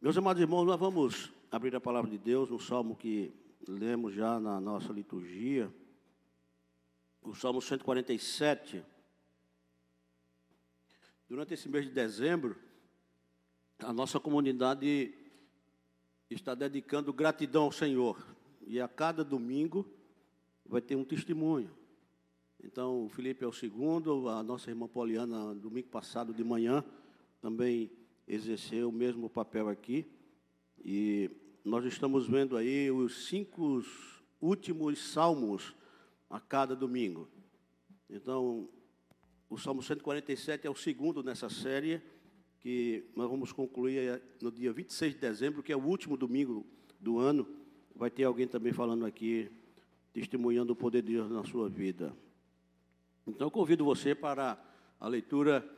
Meus 0.00 0.16
amados 0.16 0.40
irmãos, 0.40 0.64
nós 0.64 0.78
vamos 0.78 1.32
abrir 1.50 1.74
a 1.74 1.80
palavra 1.80 2.08
de 2.08 2.18
Deus 2.18 2.48
no 2.50 2.60
salmo 2.60 2.94
que 2.94 3.34
lemos 3.66 4.14
já 4.14 4.38
na 4.38 4.60
nossa 4.60 4.92
liturgia, 4.92 5.74
o 7.20 7.34
salmo 7.34 7.60
147. 7.60 8.84
Durante 11.28 11.54
esse 11.54 11.68
mês 11.68 11.84
de 11.84 11.90
dezembro, 11.90 12.56
a 13.80 13.92
nossa 13.92 14.20
comunidade 14.20 15.12
está 16.30 16.54
dedicando 16.54 17.12
gratidão 17.12 17.64
ao 17.64 17.72
Senhor. 17.72 18.24
E 18.68 18.80
a 18.80 18.86
cada 18.86 19.24
domingo 19.24 19.84
vai 20.64 20.80
ter 20.80 20.94
um 20.94 21.04
testemunho. 21.04 21.76
Então, 22.62 23.06
o 23.06 23.08
Felipe 23.08 23.44
é 23.44 23.48
o 23.48 23.52
segundo, 23.52 24.28
a 24.28 24.44
nossa 24.44 24.70
irmã 24.70 24.86
Poliana, 24.86 25.56
domingo 25.56 25.88
passado 25.88 26.32
de 26.32 26.44
manhã, 26.44 26.84
também 27.40 27.97
exerceu 28.28 28.90
o 28.90 28.92
mesmo 28.92 29.28
papel 29.30 29.68
aqui. 29.68 30.06
E 30.84 31.30
nós 31.64 31.84
estamos 31.84 32.28
vendo 32.28 32.56
aí 32.56 32.90
os 32.90 33.26
cinco 33.26 33.82
últimos 34.40 34.98
salmos 35.12 35.74
a 36.28 36.38
cada 36.38 36.76
domingo. 36.76 37.28
Então, 38.08 38.68
o 39.48 39.56
Salmo 39.56 39.82
147 39.82 40.66
é 40.66 40.70
o 40.70 40.74
segundo 40.74 41.22
nessa 41.22 41.48
série, 41.48 42.02
que 42.60 43.04
nós 43.16 43.30
vamos 43.30 43.52
concluir 43.52 44.22
no 44.42 44.52
dia 44.52 44.72
26 44.72 45.14
de 45.14 45.20
dezembro, 45.20 45.62
que 45.62 45.72
é 45.72 45.76
o 45.76 45.84
último 45.84 46.16
domingo 46.16 46.66
do 47.00 47.18
ano. 47.18 47.48
Vai 47.94 48.10
ter 48.10 48.24
alguém 48.24 48.46
também 48.46 48.72
falando 48.72 49.06
aqui, 49.06 49.50
testemunhando 50.12 50.72
o 50.72 50.76
poder 50.76 51.02
de 51.02 51.14
Deus 51.14 51.30
na 51.30 51.44
sua 51.44 51.68
vida. 51.68 52.14
Então, 53.26 53.50
convido 53.50 53.84
você 53.84 54.14
para 54.14 54.62
a 55.00 55.08
leitura 55.08 55.77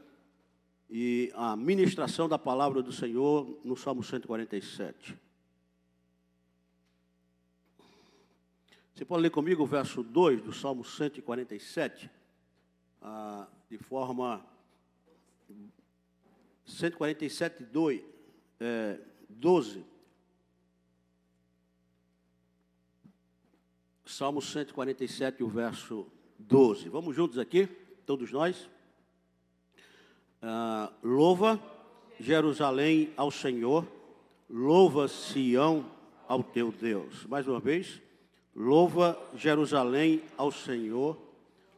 e 0.90 1.30
a 1.34 1.56
ministração 1.56 2.28
da 2.28 2.36
palavra 2.36 2.82
do 2.82 2.90
Senhor 2.90 3.60
no 3.64 3.76
Salmo 3.76 4.02
147. 4.02 5.16
Você 8.92 9.04
pode 9.04 9.22
ler 9.22 9.30
comigo 9.30 9.62
o 9.62 9.66
verso 9.66 10.02
2 10.02 10.42
do 10.42 10.52
Salmo 10.52 10.84
147, 10.84 12.10
ah, 13.00 13.46
de 13.70 13.78
forma 13.78 14.44
147, 16.66 17.62
2, 17.64 18.02
é, 18.58 18.98
12. 19.28 19.84
Salmo 24.04 24.42
147, 24.42 25.44
o 25.44 25.48
verso 25.48 26.06
12. 26.36 26.88
Vamos 26.88 27.14
juntos 27.14 27.38
aqui, 27.38 27.66
todos 28.04 28.32
nós. 28.32 28.68
Ah, 30.42 30.90
louva 31.02 31.60
Jerusalém 32.18 33.12
ao 33.16 33.30
Senhor, 33.30 33.86
louva 34.48 35.06
Sião 35.06 35.84
ao 36.26 36.42
teu 36.42 36.72
Deus. 36.72 37.26
Mais 37.26 37.46
uma 37.46 37.60
vez, 37.60 38.00
louva 38.54 39.20
Jerusalém 39.34 40.22
ao 40.36 40.50
Senhor, 40.50 41.18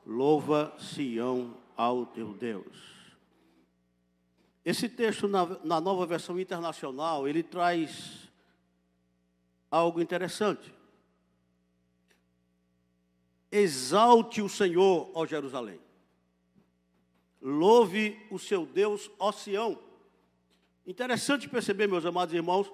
louva 0.06 0.72
Sião 0.78 1.56
ao 1.76 2.06
teu 2.06 2.32
Deus. 2.34 2.92
Esse 4.64 4.88
texto 4.88 5.26
na, 5.26 5.44
na 5.64 5.80
nova 5.80 6.06
versão 6.06 6.38
internacional, 6.38 7.26
ele 7.26 7.42
traz 7.42 8.30
algo 9.68 10.00
interessante. 10.00 10.72
Exalte 13.50 14.40
o 14.40 14.48
Senhor, 14.48 15.10
ó 15.14 15.26
Jerusalém. 15.26 15.80
Louve 17.42 18.24
o 18.30 18.38
seu 18.38 18.64
Deus, 18.64 19.10
ó 19.18 19.32
Sião. 19.32 19.76
Interessante 20.86 21.48
perceber, 21.48 21.88
meus 21.88 22.06
amados 22.06 22.32
irmãos, 22.32 22.72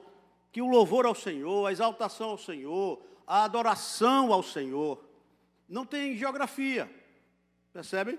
que 0.52 0.60
o 0.60 0.68
louvor 0.68 1.06
ao 1.06 1.14
Senhor, 1.14 1.66
a 1.66 1.72
exaltação 1.72 2.30
ao 2.30 2.38
Senhor, 2.38 3.02
a 3.26 3.44
adoração 3.44 4.32
ao 4.32 4.42
Senhor, 4.42 5.02
não 5.66 5.86
tem 5.86 6.16
geografia. 6.16 6.90
Percebem? 7.72 8.18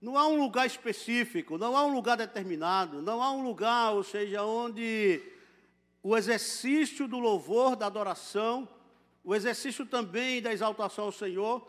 Não 0.00 0.16
há 0.16 0.26
um 0.26 0.36
lugar 0.36 0.66
específico, 0.66 1.58
não 1.58 1.76
há 1.76 1.84
um 1.84 1.94
lugar 1.94 2.16
determinado, 2.16 3.02
não 3.02 3.22
há 3.22 3.30
um 3.30 3.42
lugar, 3.42 3.92
ou 3.92 4.02
seja, 4.02 4.42
onde 4.42 5.22
o 6.02 6.16
exercício 6.16 7.08
do 7.08 7.18
louvor, 7.18 7.76
da 7.76 7.86
adoração, 7.86 8.68
o 9.24 9.34
exercício 9.34 9.84
também 9.84 10.40
da 10.40 10.52
exaltação 10.52 11.06
ao 11.06 11.12
Senhor 11.12 11.66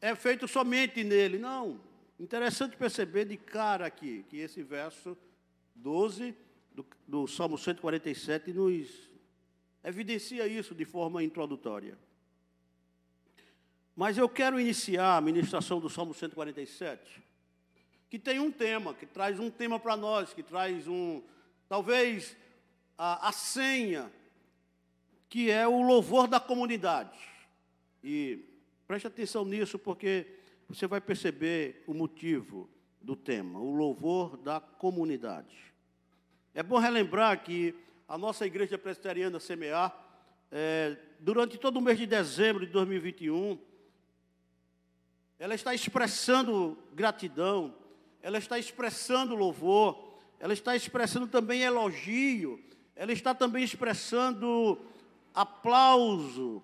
é 0.00 0.14
feito 0.14 0.46
somente 0.46 1.02
nele. 1.02 1.38
Não. 1.38 1.80
Interessante 2.18 2.76
perceber 2.76 3.26
de 3.26 3.36
cara 3.36 3.86
aqui 3.86 4.24
que 4.28 4.38
esse 4.38 4.62
verso 4.62 5.16
12 5.76 6.34
do, 6.72 6.84
do 7.06 7.26
Salmo 7.28 7.56
147 7.56 8.52
nos 8.52 9.08
evidencia 9.84 10.46
isso 10.46 10.74
de 10.74 10.84
forma 10.84 11.22
introdutória. 11.22 11.96
Mas 13.94 14.18
eu 14.18 14.28
quero 14.28 14.60
iniciar 14.60 15.16
a 15.16 15.20
ministração 15.20 15.80
do 15.80 15.88
Salmo 15.88 16.12
147, 16.12 17.22
que 18.10 18.18
tem 18.18 18.40
um 18.40 18.50
tema, 18.50 18.94
que 18.94 19.06
traz 19.06 19.38
um 19.38 19.50
tema 19.50 19.78
para 19.78 19.96
nós, 19.96 20.32
que 20.32 20.42
traz 20.42 20.88
um, 20.88 21.22
talvez, 21.68 22.36
a, 22.96 23.28
a 23.28 23.32
senha, 23.32 24.10
que 25.28 25.50
é 25.50 25.66
o 25.68 25.82
louvor 25.82 26.26
da 26.26 26.40
comunidade. 26.40 27.18
E 28.02 28.44
preste 28.86 29.06
atenção 29.06 29.44
nisso, 29.44 29.78
porque 29.78 30.37
você 30.68 30.86
vai 30.86 31.00
perceber 31.00 31.82
o 31.86 31.94
motivo 31.94 32.68
do 33.00 33.16
tema, 33.16 33.58
o 33.58 33.74
louvor 33.74 34.36
da 34.36 34.60
comunidade. 34.60 35.56
É 36.54 36.62
bom 36.62 36.78
relembrar 36.78 37.42
que 37.42 37.74
a 38.06 38.18
nossa 38.18 38.46
igreja 38.46 38.76
presbiteriana 38.76 39.40
Semear, 39.40 39.96
é, 40.52 40.96
durante 41.18 41.56
todo 41.56 41.78
o 41.78 41.80
mês 41.80 41.98
de 41.98 42.06
dezembro 42.06 42.66
de 42.66 42.72
2021, 42.72 43.58
ela 45.38 45.54
está 45.54 45.74
expressando 45.74 46.76
gratidão, 46.92 47.74
ela 48.20 48.36
está 48.36 48.58
expressando 48.58 49.34
louvor, 49.34 50.18
ela 50.38 50.52
está 50.52 50.76
expressando 50.76 51.26
também 51.26 51.62
elogio, 51.62 52.62
ela 52.94 53.12
está 53.12 53.34
também 53.34 53.64
expressando 53.64 54.78
aplauso, 55.32 56.62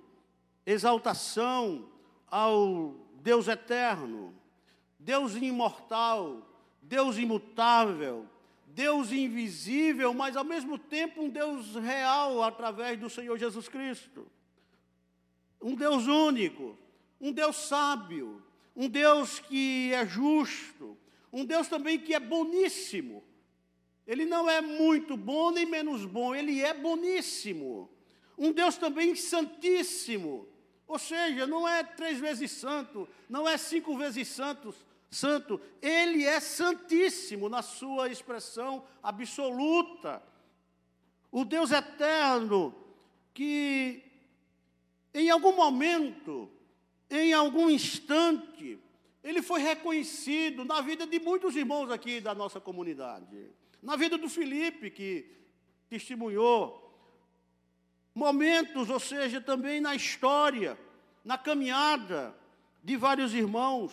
exaltação 0.67 1.89
ao 2.27 3.04
Deus 3.25 3.49
eterno, 3.49 4.35
Deus 4.99 5.35
imortal, 5.35 6.47
Deus 6.83 7.17
imutável, 7.17 8.29
Deus 8.67 9.11
invisível, 9.13 10.13
mas 10.13 10.37
ao 10.37 10.45
mesmo 10.45 10.79
tempo 10.79 11.23
um 11.23 11.31
Deus 11.31 11.75
real 11.75 12.43
através 12.43 13.01
do 13.01 13.09
Senhor 13.09 13.39
Jesus 13.39 13.67
Cristo. 13.67 14.27
Um 15.59 15.75
Deus 15.75 16.07
único, 16.07 16.77
um 17.19 17.33
Deus 17.33 17.57
sábio, 17.57 18.43
um 18.77 18.91
Deus 18.91 19.39
que 19.39 19.91
é 19.95 20.05
justo, 20.05 20.95
um 21.33 21.47
Deus 21.47 21.67
também 21.67 21.99
que 21.99 22.13
é 22.13 22.21
boníssimo. 22.21 23.25
Ele 24.07 24.27
não 24.27 24.51
é 24.51 24.61
muito 24.61 25.17
bom 25.17 25.51
nem 25.51 25.65
menos 25.65 26.05
bom, 26.05 26.35
ele 26.35 26.61
é 26.61 26.75
boníssimo. 26.75 27.89
Um 28.37 28.53
Deus 28.53 28.77
também 28.77 29.17
santíssimo, 29.17 30.47
ou 30.87 30.99
seja, 30.99 31.47
não 31.47 31.67
é 31.67 31.83
três 31.83 32.19
vezes 32.19 32.51
santo, 32.51 33.09
não 33.29 33.49
é 33.49 33.57
cinco 33.57 33.97
vezes 33.97 34.29
santo, 34.29 34.75
santo, 35.11 35.61
ele 35.81 36.25
é 36.25 36.41
santíssimo 36.41 37.49
na 37.49 37.63
sua 37.63 38.09
expressão 38.09 38.85
absoluta. 39.03 40.23
O 41.31 41.45
Deus 41.45 41.71
eterno 41.71 42.75
que 43.33 44.03
em 45.13 45.31
algum 45.31 45.55
momento, 45.55 46.51
em 47.09 47.33
algum 47.33 47.71
instante, 47.71 48.79
ele 49.23 49.41
foi 49.41 49.61
reconhecido 49.61 50.65
na 50.65 50.81
vida 50.81 51.07
de 51.07 51.19
muitos 51.21 51.57
irmãos 51.57 51.91
aqui 51.91 52.21
da 52.21 52.35
nossa 52.35 52.61
comunidade. 52.61 53.51
Na 53.83 53.97
vida 53.97 54.19
do 54.19 54.29
Felipe, 54.29 54.91
que 54.91 55.31
testemunhou 55.89 56.84
momentos, 58.15 58.89
ou 58.89 59.01
seja, 59.01 59.41
também 59.41 59.81
na 59.81 59.95
história, 59.95 60.79
na 61.25 61.37
caminhada 61.37 62.35
de 62.83 62.97
vários 62.97 63.35
irmãos. 63.35 63.93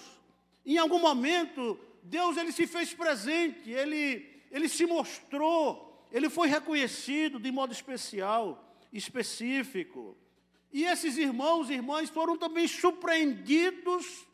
Em 0.66 0.78
algum 0.78 1.00
momento, 1.00 1.80
Deus 2.04 2.38
ele 2.38 2.52
se 2.52 2.68
fez 2.68 2.94
presente, 2.94 3.72
ele, 3.72 4.30
ele 4.52 4.70
se 4.70 4.86
mostrou, 4.86 6.06
ele 6.12 6.30
foi 6.30 6.48
reconhecido 6.48 7.40
de 7.40 7.52
modo 7.52 7.74
especial, 7.74 8.78
específico. 8.94 10.16
E 10.72 10.84
esses 10.84 11.18
irmãos 11.18 11.70
e 11.70 11.74
irmãs 11.74 12.10
foram 12.10 12.38
também 12.38 12.68
surpreendidos 12.68 14.28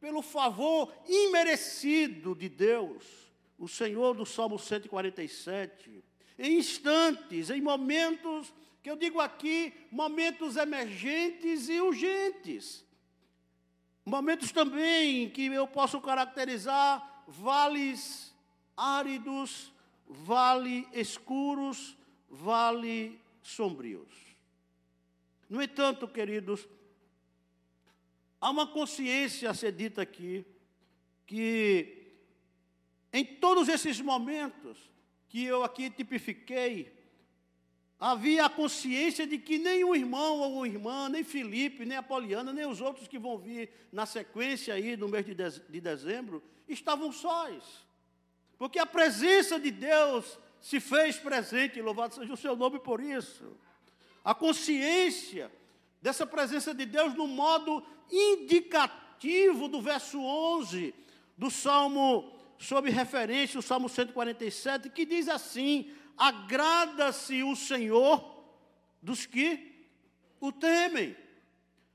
pelo 0.00 0.22
favor 0.22 0.92
imerecido 1.06 2.34
de 2.34 2.48
Deus, 2.48 3.04
o 3.58 3.68
Senhor 3.68 4.14
do 4.14 4.26
Salmo 4.26 4.58
147. 4.58 6.04
Em 6.38 6.58
instantes, 6.58 7.50
em 7.50 7.60
momentos 7.60 8.52
que 8.88 8.92
eu 8.92 8.96
digo 8.96 9.20
aqui, 9.20 9.74
momentos 9.90 10.56
emergentes 10.56 11.68
e 11.68 11.78
urgentes. 11.78 12.82
Momentos 14.02 14.50
também 14.50 15.28
que 15.28 15.44
eu 15.44 15.66
posso 15.66 16.00
caracterizar 16.00 17.22
vales 17.28 18.34
áridos, 18.74 19.70
vales 20.06 20.86
escuros, 20.94 21.98
vale 22.30 23.20
sombrios. 23.42 24.08
No 25.50 25.60
entanto, 25.60 26.08
queridos, 26.08 26.66
há 28.40 28.48
uma 28.48 28.66
consciência 28.66 29.50
a 29.50 29.54
ser 29.54 29.72
dita 29.72 30.00
aqui, 30.00 30.46
que 31.26 32.14
em 33.12 33.22
todos 33.22 33.68
esses 33.68 34.00
momentos 34.00 34.78
que 35.28 35.44
eu 35.44 35.62
aqui 35.62 35.90
tipifiquei, 35.90 36.97
havia 37.98 38.44
a 38.44 38.50
consciência 38.50 39.26
de 39.26 39.38
que 39.38 39.58
nem 39.58 39.82
o 39.82 39.94
irmão 39.94 40.38
ou 40.38 40.64
irmã, 40.64 41.08
nem 41.08 41.24
Felipe, 41.24 41.84
nem 41.84 41.98
Apoliana, 41.98 42.52
nem 42.52 42.66
os 42.66 42.80
outros 42.80 43.08
que 43.08 43.18
vão 43.18 43.38
vir 43.38 43.70
na 43.90 44.06
sequência 44.06 44.74
aí 44.74 44.94
do 44.94 45.08
mês 45.08 45.26
de, 45.26 45.34
de 45.34 45.80
dezembro, 45.80 46.42
estavam 46.68 47.10
sós. 47.10 47.64
Porque 48.56 48.78
a 48.78 48.86
presença 48.86 49.58
de 49.58 49.70
Deus 49.70 50.38
se 50.60 50.80
fez 50.80 51.16
presente, 51.16 51.80
louvado 51.80 52.14
seja 52.14 52.32
o 52.32 52.36
seu 52.36 52.54
nome 52.54 52.78
por 52.78 53.00
isso. 53.00 53.56
A 54.24 54.34
consciência 54.34 55.50
dessa 56.00 56.26
presença 56.26 56.72
de 56.74 56.84
Deus 56.84 57.14
no 57.14 57.26
modo 57.26 57.84
indicativo 58.10 59.68
do 59.68 59.80
verso 59.80 60.20
11 60.20 60.94
do 61.36 61.50
Salmo, 61.50 62.32
sob 62.58 62.90
referência, 62.90 63.58
o 63.58 63.62
Salmo 63.62 63.88
147, 63.88 64.90
que 64.90 65.04
diz 65.06 65.28
assim: 65.28 65.92
Agrada-se 66.18 67.42
o 67.42 67.54
Senhor 67.54 68.36
dos 69.00 69.24
que 69.24 69.86
o 70.40 70.50
temem, 70.50 71.16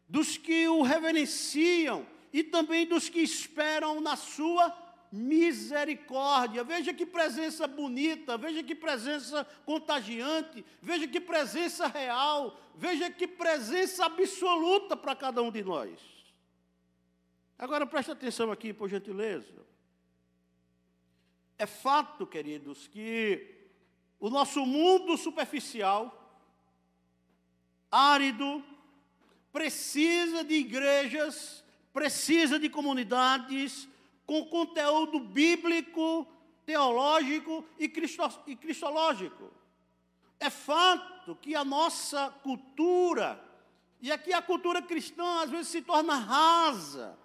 dos 0.08 0.38
que 0.38 0.68
o 0.68 0.82
reverenciam 0.82 2.08
e 2.32 2.44
também 2.44 2.88
dos 2.88 3.10
que 3.10 3.20
esperam 3.20 4.00
na 4.00 4.16
sua 4.16 4.76
misericórdia. 5.12 6.64
Veja 6.64 6.92
que 6.92 7.06
presença 7.06 7.68
bonita, 7.68 8.36
veja 8.36 8.64
que 8.64 8.74
presença 8.74 9.46
contagiante, 9.66 10.66
veja 10.82 11.08
que 11.08 11.20
presença 11.20 11.86
real, 11.88 12.60
veja 12.76 13.12
que 13.12 13.28
presença 13.28 14.06
absoluta 14.06 14.98
para 14.98 15.16
cada 15.16 15.44
um 15.44 15.52
de 15.52 15.64
nós. 15.64 16.00
Agora 17.60 17.86
preste 17.86 18.12
atenção 18.12 18.52
aqui, 18.52 18.74
por 18.74 18.90
gentileza. 18.90 19.64
É 21.60 21.68
fato, 21.68 22.26
queridos, 22.26 22.88
que 22.88 23.53
o 24.24 24.30
nosso 24.30 24.66
mundo 24.66 25.18
superficial, 25.18 26.40
árido, 27.92 28.64
precisa 29.52 30.46
de 30.46 30.54
igrejas, 30.54 31.62
precisa 31.92 32.58
de 32.58 32.70
comunidades, 32.70 33.86
com 34.26 34.46
conteúdo 34.46 35.20
bíblico, 35.20 36.26
teológico 36.66 37.66
e, 37.78 37.90
cristo, 37.90 38.24
e 38.48 38.56
cristológico. 38.56 39.52
É 40.40 40.50
fato 40.50 41.38
que 41.42 41.54
a 41.54 41.66
nossa 41.66 42.30
cultura, 42.44 43.44
e 44.02 44.10
aqui 44.10 44.32
a 44.32 44.42
cultura 44.42 44.82
cristã 44.82 45.42
às 45.42 45.50
vezes 45.50 45.68
se 45.68 45.82
torna 45.82 46.16
rasa, 46.16 47.20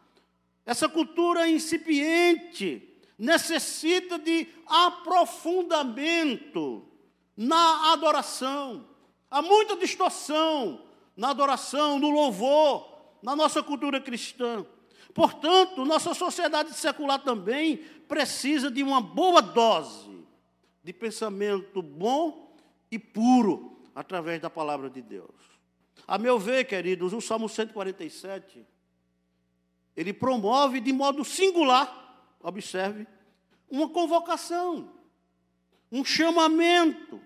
essa 0.67 0.89
cultura 0.89 1.49
incipiente, 1.49 2.93
necessita 3.17 4.19
de 4.19 4.49
aprofundamento 4.67 6.88
na 7.39 7.93
adoração. 7.93 8.85
Há 9.31 9.41
muita 9.41 9.77
distorção 9.77 10.85
na 11.17 11.31
adoração, 11.31 11.99
no 11.99 12.11
louvor, 12.11 13.17
na 13.23 13.37
nossa 13.37 13.63
cultura 13.63 14.01
cristã. 14.01 14.67
Portanto, 15.15 15.85
nossa 15.85 16.15
sociedade 16.15 16.73
secular 16.75 17.23
também 17.23 17.77
precisa 18.09 18.69
de 18.69 18.83
uma 18.83 19.01
boa 19.01 19.41
dose 19.41 20.27
de 20.83 20.93
pensamento 20.93 21.81
bom 21.81 22.57
e 22.91 22.99
puro 22.99 23.81
através 23.95 24.41
da 24.41 24.51
palavra 24.51 24.91
de 24.91 25.01
Deus. 25.01 25.31
A 26.07 26.19
meu 26.19 26.39
ver, 26.39 26.65
queridos, 26.65 27.13
o 27.13 27.21
Salmo 27.21 27.49
147, 27.49 28.67
ele 29.97 30.13
promove 30.13 30.81
de 30.81 30.93
modo 30.93 31.25
singular, 31.25 32.37
observe, 32.41 33.07
uma 33.69 33.89
convocação, 33.89 34.93
um 35.91 36.05
chamamento 36.05 37.21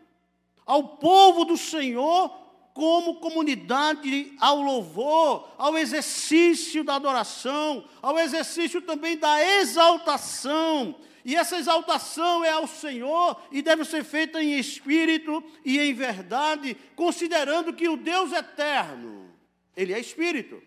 ao 0.66 0.96
povo 0.96 1.44
do 1.44 1.56
Senhor 1.56 2.30
como 2.74 3.16
comunidade 3.16 4.34
ao 4.40 4.62
louvor, 4.62 5.48
ao 5.58 5.76
exercício 5.76 6.82
da 6.82 6.96
adoração, 6.96 7.84
ao 8.00 8.18
exercício 8.18 8.80
também 8.80 9.16
da 9.16 9.42
exaltação. 9.58 10.94
E 11.24 11.36
essa 11.36 11.56
exaltação 11.56 12.44
é 12.44 12.50
ao 12.50 12.66
Senhor 12.66 13.40
e 13.52 13.62
deve 13.62 13.84
ser 13.84 14.02
feita 14.04 14.42
em 14.42 14.58
espírito 14.58 15.44
e 15.64 15.78
em 15.78 15.92
verdade, 15.92 16.76
considerando 16.96 17.72
que 17.72 17.88
o 17.88 17.96
Deus 17.96 18.32
eterno, 18.32 19.30
Ele 19.76 19.92
é 19.92 20.00
espírito. 20.00 20.62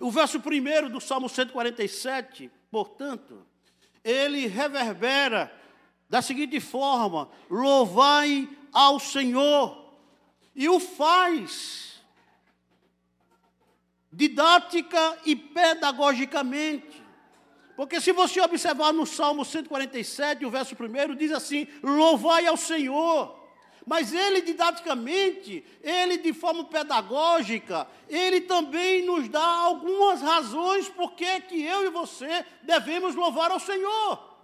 O 0.00 0.10
verso 0.10 0.40
primeiro 0.40 0.88
do 0.88 1.00
Salmo 1.00 1.28
147, 1.28 2.50
portanto, 2.70 3.46
ele 4.04 4.46
reverbera 4.46 5.52
da 6.08 6.22
seguinte 6.22 6.60
forma: 6.60 7.28
louvai 7.50 8.48
ao 8.72 8.98
Senhor, 8.98 9.76
e 10.54 10.68
o 10.68 10.78
faz 10.80 11.86
didática 14.12 15.18
e 15.26 15.36
pedagogicamente. 15.36 17.04
Porque 17.76 18.00
se 18.00 18.10
você 18.12 18.40
observar 18.40 18.92
no 18.92 19.04
Salmo 19.04 19.44
147, 19.44 20.46
o 20.46 20.50
verso 20.50 20.74
1, 20.74 21.14
diz 21.14 21.30
assim: 21.30 21.66
louvai 21.82 22.46
ao 22.46 22.56
Senhor. 22.56 23.44
Mas 23.86 24.12
ele 24.12 24.40
didaticamente, 24.40 25.64
ele 25.80 26.16
de 26.16 26.32
forma 26.32 26.64
pedagógica, 26.64 27.86
ele 28.08 28.40
também 28.40 29.04
nos 29.04 29.28
dá 29.28 29.46
algumas 29.46 30.20
razões 30.20 30.88
por 30.88 31.12
que 31.12 31.24
eu 31.62 31.84
e 31.84 31.90
você 31.90 32.44
devemos 32.64 33.14
louvar 33.14 33.52
ao 33.52 33.60
Senhor. 33.60 34.35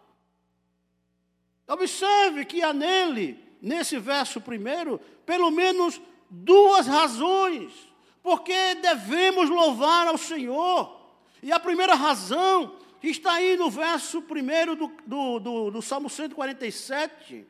Observe 1.73 2.45
que 2.45 2.63
há 2.63 2.73
nele, 2.73 3.43
nesse 3.61 3.99
verso 3.99 4.41
primeiro, 4.41 5.01
pelo 5.25 5.51
menos 5.51 6.01
duas 6.29 6.87
razões 6.87 7.93
porque 8.23 8.75
devemos 8.77 9.51
louvar 9.51 10.07
ao 10.07 10.17
Senhor. 10.17 11.01
E 11.43 11.51
a 11.51 11.59
primeira 11.59 11.95
razão 11.95 12.77
está 13.03 13.35
aí 13.35 13.57
no 13.57 13.69
verso 13.69 14.23
primeiro 14.23 14.77
do, 14.77 14.93
do, 15.05 15.41
do, 15.41 15.71
do 15.73 15.83
Salmo 15.83 16.09
147. 16.09 17.45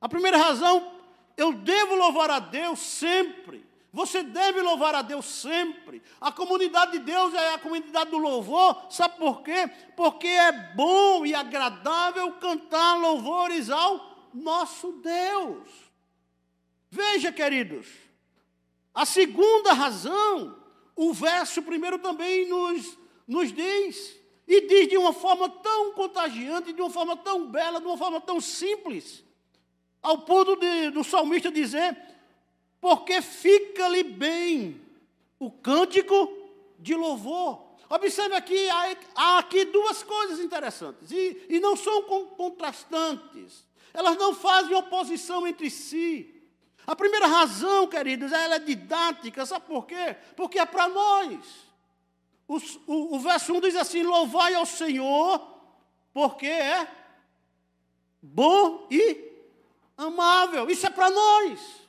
A 0.00 0.08
primeira 0.08 0.38
razão, 0.38 0.92
eu 1.36 1.52
devo 1.52 1.94
louvar 1.94 2.30
a 2.30 2.38
Deus 2.38 2.78
sempre. 2.78 3.68
Você 3.92 4.22
deve 4.22 4.62
louvar 4.62 4.94
a 4.94 5.02
Deus 5.02 5.26
sempre. 5.26 6.02
A 6.20 6.30
comunidade 6.30 6.92
de 6.92 6.98
Deus 7.00 7.34
é 7.34 7.54
a 7.54 7.58
comunidade 7.58 8.10
do 8.10 8.18
louvor. 8.18 8.86
Sabe 8.88 9.16
por 9.16 9.42
quê? 9.42 9.68
Porque 9.96 10.28
é 10.28 10.52
bom 10.74 11.26
e 11.26 11.34
agradável 11.34 12.32
cantar 12.34 12.98
louvores 12.98 13.68
ao 13.68 14.28
nosso 14.32 14.92
Deus. 14.92 15.68
Veja, 16.88 17.32
queridos, 17.32 17.86
a 18.94 19.04
segunda 19.04 19.72
razão, 19.72 20.56
o 20.94 21.12
verso 21.12 21.62
primeiro 21.62 21.98
também 21.98 22.48
nos, 22.48 22.96
nos 23.26 23.52
diz, 23.52 24.20
e 24.46 24.60
diz 24.62 24.88
de 24.88 24.96
uma 24.96 25.12
forma 25.12 25.48
tão 25.48 25.92
contagiante, 25.92 26.72
de 26.72 26.80
uma 26.80 26.90
forma 26.90 27.16
tão 27.16 27.46
bela, 27.46 27.80
de 27.80 27.86
uma 27.86 27.96
forma 27.96 28.20
tão 28.20 28.40
simples, 28.40 29.24
ao 30.02 30.18
ponto 30.18 30.56
de, 30.56 30.90
do 30.90 31.04
salmista 31.04 31.50
dizer: 31.50 31.96
porque 32.80 33.20
fica-lhe 33.20 34.02
bem 34.02 34.80
o 35.38 35.50
cântico 35.50 36.32
de 36.78 36.94
louvor. 36.94 37.70
Observe 37.88 38.34
aqui, 38.36 38.68
há, 39.16 39.38
aqui 39.38 39.64
duas 39.64 40.02
coisas 40.02 40.38
interessantes, 40.38 41.10
e, 41.10 41.46
e 41.48 41.60
não 41.60 41.74
são 41.76 42.02
contrastantes, 42.02 43.66
elas 43.92 44.16
não 44.16 44.32
fazem 44.32 44.76
oposição 44.76 45.46
entre 45.46 45.68
si. 45.68 46.32
A 46.86 46.94
primeira 46.94 47.26
razão, 47.26 47.88
queridos, 47.88 48.32
ela 48.32 48.56
é 48.56 48.58
didática, 48.60 49.44
sabe 49.44 49.66
por 49.66 49.86
quê? 49.86 50.16
Porque 50.36 50.58
é 50.58 50.64
para 50.64 50.88
nós. 50.88 51.38
O, 52.46 52.56
o, 52.86 53.16
o 53.16 53.18
verso 53.18 53.52
1 53.52 53.60
diz 53.60 53.76
assim: 53.76 54.02
Louvai 54.02 54.54
ao 54.54 54.66
Senhor, 54.66 55.40
porque 56.12 56.46
é 56.46 56.88
bom 58.22 58.86
e 58.90 59.30
amável. 59.96 60.70
Isso 60.70 60.86
é 60.86 60.90
para 60.90 61.10
nós. 61.10 61.79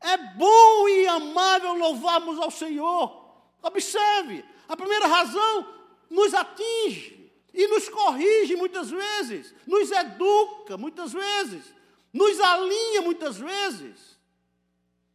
É 0.00 0.16
bom 0.16 0.88
e 0.88 1.06
amável 1.06 1.74
louvarmos 1.74 2.38
ao 2.38 2.50
Senhor. 2.50 3.24
Observe, 3.62 4.44
a 4.68 4.76
primeira 4.76 5.06
razão 5.06 5.74
nos 6.08 6.34
atinge 6.34 7.32
e 7.52 7.66
nos 7.68 7.88
corrige 7.88 8.54
muitas 8.54 8.90
vezes, 8.90 9.54
nos 9.66 9.90
educa 9.90 10.76
muitas 10.76 11.12
vezes, 11.12 11.74
nos 12.12 12.38
alinha 12.40 13.02
muitas 13.02 13.38
vezes. 13.38 14.18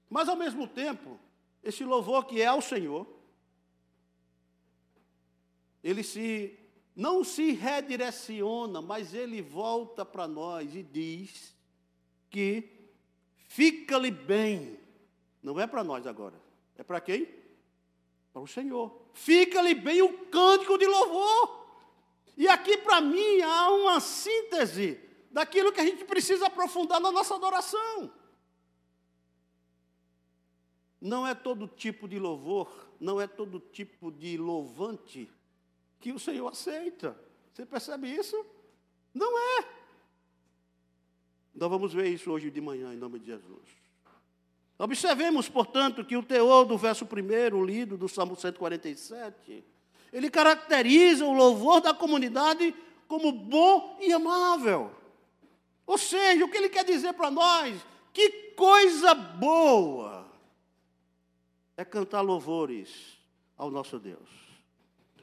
Mas 0.09 0.27
ao 0.27 0.35
mesmo 0.35 0.67
tempo, 0.67 1.19
esse 1.63 1.83
louvor 1.83 2.25
que 2.25 2.41
é 2.41 2.47
ao 2.47 2.61
Senhor, 2.61 3.07
ele 5.83 6.03
se 6.03 6.57
não 6.95 7.23
se 7.23 7.53
redireciona, 7.53 8.81
mas 8.81 9.13
ele 9.13 9.41
volta 9.41 10.05
para 10.05 10.27
nós 10.27 10.75
e 10.75 10.83
diz 10.83 11.55
que 12.29 12.80
fica-lhe 13.51 14.11
bem. 14.11 14.79
Não 15.43 15.59
é 15.59 15.67
para 15.67 15.83
nós 15.83 16.07
agora. 16.07 16.39
É 16.77 16.83
para 16.83 17.01
quem? 17.01 17.27
Para 18.31 18.41
o 18.41 18.47
Senhor. 18.47 19.01
Fica-lhe 19.13 19.75
bem 19.75 20.01
o 20.01 20.25
cântico 20.27 20.77
de 20.77 20.85
louvor. 20.85 21.67
E 22.37 22.47
aqui, 22.47 22.77
para 22.77 23.01
mim, 23.01 23.41
há 23.41 23.69
uma 23.71 23.99
síntese 23.99 24.99
daquilo 25.29 25.71
que 25.71 25.81
a 25.81 25.85
gente 25.85 26.05
precisa 26.05 26.47
aprofundar 26.47 27.01
na 27.01 27.11
nossa 27.11 27.35
adoração. 27.35 28.11
Não 30.99 31.27
é 31.27 31.33
todo 31.33 31.67
tipo 31.67 32.07
de 32.07 32.19
louvor, 32.19 32.89
não 32.99 33.19
é 33.19 33.27
todo 33.27 33.59
tipo 33.59 34.11
de 34.11 34.37
louvante 34.37 35.29
que 35.99 36.13
o 36.13 36.19
Senhor 36.19 36.47
aceita. 36.47 37.19
Você 37.53 37.65
percebe 37.65 38.07
isso? 38.07 38.45
Não 39.13 39.37
é. 39.59 39.80
Nós 41.53 41.69
vamos 41.69 41.93
ver 41.93 42.07
isso 42.07 42.31
hoje 42.31 42.49
de 42.49 42.61
manhã, 42.61 42.93
em 42.93 42.97
nome 42.97 43.19
de 43.19 43.27
Jesus. 43.27 43.81
Observemos, 44.79 45.47
portanto, 45.47 46.03
que 46.03 46.17
o 46.17 46.23
teor 46.23 46.65
do 46.65 46.77
verso 46.77 47.05
primeiro, 47.05 47.63
lido 47.63 47.97
do 47.97 48.09
Salmo 48.09 48.35
147, 48.35 49.63
ele 50.11 50.29
caracteriza 50.29 51.25
o 51.25 51.33
louvor 51.33 51.81
da 51.81 51.93
comunidade 51.93 52.73
como 53.07 53.31
bom 53.31 53.97
e 54.01 54.11
amável. 54.11 54.91
Ou 55.85 55.97
seja, 55.97 56.43
o 56.43 56.49
que 56.49 56.57
ele 56.57 56.69
quer 56.69 56.83
dizer 56.83 57.13
para 57.13 57.29
nós? 57.29 57.79
Que 58.13 58.53
coisa 58.55 59.13
boa 59.13 60.25
é 61.77 61.85
cantar 61.85 62.21
louvores 62.21 63.19
ao 63.57 63.69
nosso 63.69 63.99
Deus. 63.99 64.29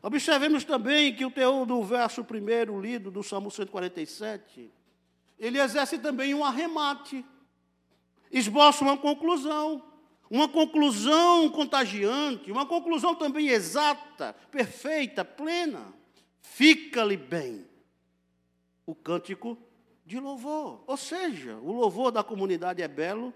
Observemos 0.02 0.64
também 0.64 1.14
que 1.14 1.24
o 1.24 1.30
teor 1.30 1.66
do 1.66 1.82
verso 1.82 2.22
primeiro, 2.22 2.80
lido 2.80 3.10
do 3.10 3.22
Salmo 3.22 3.50
147, 3.50 4.70
ele 5.38 5.58
exerce 5.58 5.98
também 5.98 6.34
um 6.34 6.44
arremate, 6.44 7.24
esboça 8.30 8.82
uma 8.82 8.96
conclusão, 8.96 9.82
uma 10.30 10.48
conclusão 10.48 11.48
contagiante, 11.48 12.50
uma 12.50 12.66
conclusão 12.66 13.14
também 13.14 13.48
exata, 13.48 14.34
perfeita, 14.50 15.24
plena. 15.24 15.94
Fica-lhe 16.40 17.16
bem 17.16 17.66
o 18.84 18.94
cântico 18.94 19.56
de 20.04 20.18
louvor. 20.18 20.82
Ou 20.86 20.96
seja, 20.96 21.56
o 21.56 21.72
louvor 21.72 22.10
da 22.10 22.24
comunidade 22.24 22.82
é 22.82 22.88
belo 22.88 23.32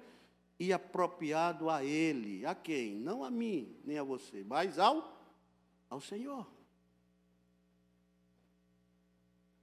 e 0.59 0.73
apropriado 0.73 1.69
a 1.71 1.85
ele. 1.85 2.45
A 2.47 2.55
quem? 2.55 2.95
Não 2.95 3.23
a 3.23 3.31
mim, 3.31 3.77
nem 3.85 3.99
a 3.99 4.03
você, 4.03 4.45
mas 4.45 4.79
ao, 4.79 5.21
ao 5.89 6.01
Senhor. 6.01 6.47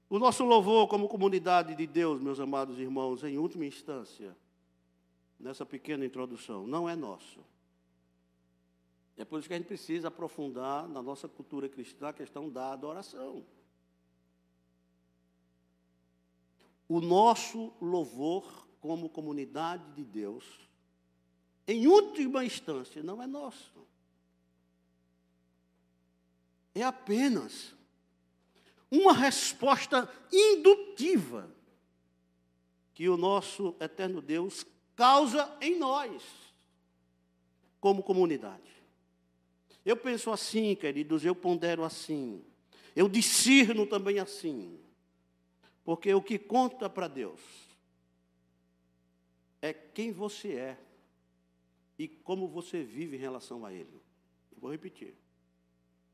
O 0.10 0.18
nosso 0.18 0.44
louvor 0.44 0.88
como 0.88 1.08
comunidade 1.08 1.76
de 1.76 1.86
Deus, 1.86 2.20
meus 2.20 2.40
amados 2.40 2.80
irmãos, 2.80 3.24
em 3.24 3.38
última 3.38 3.66
instância, 3.66 4.36
nessa 5.40 5.64
pequena 5.64 6.04
introdução, 6.04 6.66
não 6.66 6.90
é 6.90 6.96
nosso. 6.96 7.46
É 9.16 9.24
por 9.24 9.38
isso 9.38 9.48
que 9.48 9.54
a 9.54 9.58
gente 9.58 9.68
precisa 9.68 10.08
aprofundar 10.08 10.88
na 10.88 11.04
nossa 11.04 11.28
cultura 11.28 11.70
cristã 11.70 12.08
a 12.10 12.14
questão 12.14 12.50
da 12.50 12.72
adoração. 12.72 13.46
O 16.88 17.00
nosso 17.00 17.72
louvor 17.80 18.68
como 18.80 19.10
comunidade 19.10 19.92
de 19.92 20.04
Deus, 20.04 20.44
em 21.68 21.86
última 21.86 22.44
instância, 22.44 23.04
não 23.04 23.22
é 23.22 23.28
nosso. 23.28 23.86
É 26.74 26.82
apenas 26.82 27.76
uma 28.92 29.14
resposta 29.14 30.10
indutiva 30.32 31.54
que 32.94 33.08
o 33.08 33.18
nosso 33.18 33.76
eterno 33.80 34.22
Deus 34.22 34.66
causa 34.96 35.56
em 35.62 35.78
nós, 35.78 36.24
como 37.80 38.04
comunidade. 38.04 38.70
Eu 39.86 39.96
penso 39.96 40.32
assim, 40.32 40.76
queridos, 40.76 41.24
eu 41.24 41.34
pondero 41.34 41.84
assim, 41.84 42.44
eu 42.96 43.08
discerno 43.08 43.88
também 43.88 44.20
assim, 44.20 44.80
porque 45.84 46.14
o 46.14 46.22
que 46.22 46.38
conta 46.38 46.90
para 46.90 47.08
Deus 47.08 47.40
é 49.62 49.74
quem 49.74 50.12
você 50.12 50.54
é 50.54 50.78
e 51.98 52.08
como 52.08 52.48
você 52.48 52.84
vive 52.84 53.16
em 53.16 53.20
relação 53.20 53.66
a 53.66 53.74
Ele. 53.74 54.02
Vou 54.58 54.72
repetir. 54.72 55.16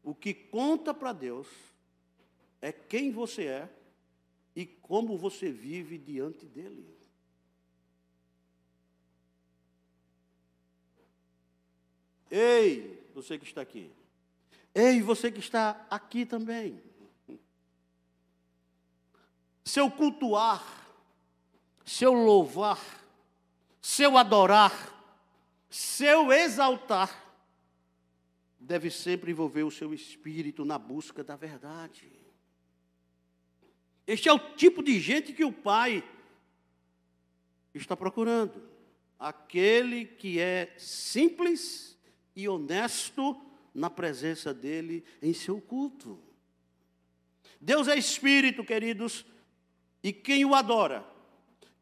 O 0.03 0.13
que 0.13 0.33
conta 0.33 0.93
para 0.93 1.11
Deus 1.13 1.47
é 2.61 2.71
quem 2.71 3.11
você 3.11 3.45
é 3.45 3.69
e 4.55 4.65
como 4.65 5.17
você 5.17 5.51
vive 5.51 5.97
diante 5.97 6.45
dele. 6.45 6.95
Ei, 12.29 13.09
você 13.13 13.37
que 13.37 13.45
está 13.45 13.61
aqui. 13.61 13.91
Ei, 14.73 15.01
você 15.01 15.31
que 15.31 15.39
está 15.39 15.85
aqui 15.89 16.25
também. 16.25 16.81
Seu 19.63 19.89
cultuar, 19.89 20.63
seu 21.85 22.13
louvar, 22.13 22.79
seu 23.81 24.17
adorar, 24.17 24.73
seu 25.69 26.31
exaltar, 26.31 27.23
deve 28.59 28.89
sempre 28.91 29.31
envolver 29.31 29.63
o 29.63 29.71
seu 29.71 29.93
espírito 29.93 30.65
na 30.65 30.77
busca 30.77 31.23
da 31.23 31.35
verdade. 31.35 32.24
Este 34.07 34.29
é 34.29 34.33
o 34.33 34.39
tipo 34.39 34.83
de 34.83 34.99
gente 34.99 35.33
que 35.33 35.43
o 35.43 35.51
Pai 35.51 36.03
está 37.73 37.95
procurando. 37.97 38.61
Aquele 39.17 40.05
que 40.05 40.39
é 40.39 40.73
simples 40.77 41.97
e 42.35 42.47
honesto 42.47 43.39
na 43.73 43.89
presença 43.89 44.53
dele 44.53 45.03
em 45.21 45.33
seu 45.33 45.59
culto. 45.59 46.19
Deus 47.59 47.87
é 47.87 47.97
espírito, 47.97 48.63
queridos, 48.63 49.25
e 50.03 50.13
quem 50.13 50.45
o 50.45 50.53
adora, 50.53 51.05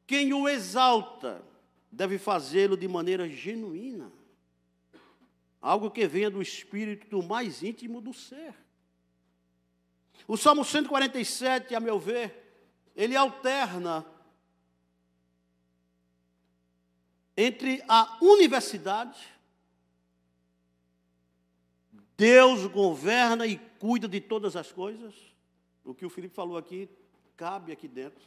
quem 0.08 0.34
o 0.34 0.48
exalta, 0.48 1.44
deve 1.92 2.18
fazê-lo 2.18 2.78
de 2.78 2.88
maneira 2.88 3.28
genuína. 3.28 4.12
Algo 5.62 5.92
que 5.92 6.08
venha 6.08 6.30
do 6.30 6.42
espírito 6.42 7.22
mais 7.22 7.62
íntimo 7.62 8.02
do 8.02 8.14
ser. 8.14 8.56
O 10.28 10.38
Salmo 10.38 10.64
147, 10.64 11.76
a 11.76 11.80
meu 11.80 12.00
ver, 12.00 12.92
ele 12.96 13.16
alterna 13.16 14.06
entre 17.36 17.84
a 17.88 18.18
universidade, 18.22 19.20
Deus 22.16 22.68
governa 22.68 23.46
e 23.48 23.58
cuida 23.80 24.08
de 24.08 24.22
todas 24.22 24.56
as 24.56 24.72
coisas, 24.72 25.16
o 25.84 25.94
que 25.94 26.06
o 26.06 26.10
Felipe 26.10 26.36
falou 26.36 26.58
aqui 26.58 26.90
cabe 27.36 27.72
aqui 27.72 27.88
dentro. 27.88 28.24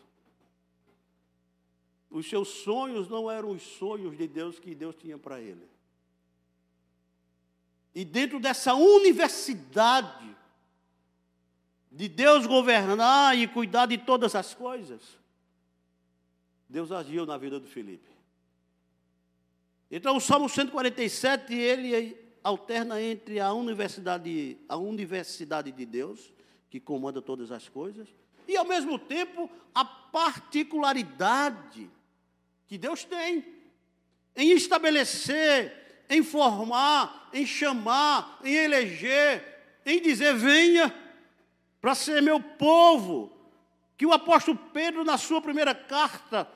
Os 2.10 2.28
seus 2.28 2.48
sonhos 2.48 3.08
não 3.08 3.30
eram 3.30 3.50
os 3.50 3.62
sonhos 3.62 4.16
de 4.16 4.26
Deus 4.26 4.58
que 4.58 4.74
Deus 4.74 4.94
tinha 4.96 5.18
para 5.18 5.40
ele. 5.40 5.66
E 7.94 8.04
dentro 8.04 8.38
dessa 8.38 8.74
universidade, 8.74 10.36
de 11.96 12.08
Deus 12.08 12.46
governar 12.46 13.36
e 13.38 13.48
cuidar 13.48 13.86
de 13.86 13.96
todas 13.96 14.34
as 14.34 14.52
coisas, 14.52 15.00
Deus 16.68 16.92
agiu 16.92 17.24
na 17.24 17.38
vida 17.38 17.58
do 17.58 17.66
Felipe. 17.66 18.10
Então, 19.90 20.18
o 20.18 20.20
Salmo 20.20 20.46
147, 20.46 21.54
ele 21.54 22.14
alterna 22.44 23.00
entre 23.00 23.40
a 23.40 23.50
universidade, 23.54 24.58
a 24.68 24.76
universidade 24.76 25.72
de 25.72 25.86
Deus, 25.86 26.34
que 26.68 26.78
comanda 26.78 27.22
todas 27.22 27.50
as 27.50 27.66
coisas, 27.66 28.06
e 28.46 28.58
ao 28.58 28.66
mesmo 28.66 28.98
tempo 28.98 29.50
a 29.74 29.82
particularidade 29.82 31.90
que 32.66 32.76
Deus 32.76 33.04
tem 33.04 33.42
em 34.36 34.52
estabelecer, 34.52 36.04
em 36.10 36.22
formar, 36.22 37.30
em 37.32 37.46
chamar, 37.46 38.38
em 38.44 38.54
eleger, 38.54 39.80
em 39.86 40.02
dizer: 40.02 40.34
venha, 40.34 41.05
para 41.86 41.94
ser 41.94 42.20
meu 42.20 42.40
povo, 42.40 43.30
que 43.96 44.04
o 44.04 44.12
apóstolo 44.12 44.58
Pedro, 44.72 45.04
na 45.04 45.16
sua 45.16 45.40
primeira 45.40 45.72
carta, 45.72 46.50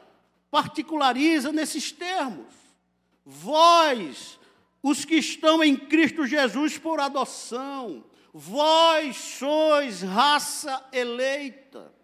particulariza 0.51 1.53
nesses 1.53 1.93
termos. 1.93 2.53
Vós, 3.25 4.41
os 4.83 5.05
que 5.05 5.15
estão 5.15 5.63
em 5.63 5.77
Cristo 5.77 6.27
Jesus 6.27 6.79
por 6.79 6.99
adoção, 6.99 8.03
vós 8.35 9.17
sois 9.19 10.03
raça 10.03 10.85
eleita, 10.93 11.95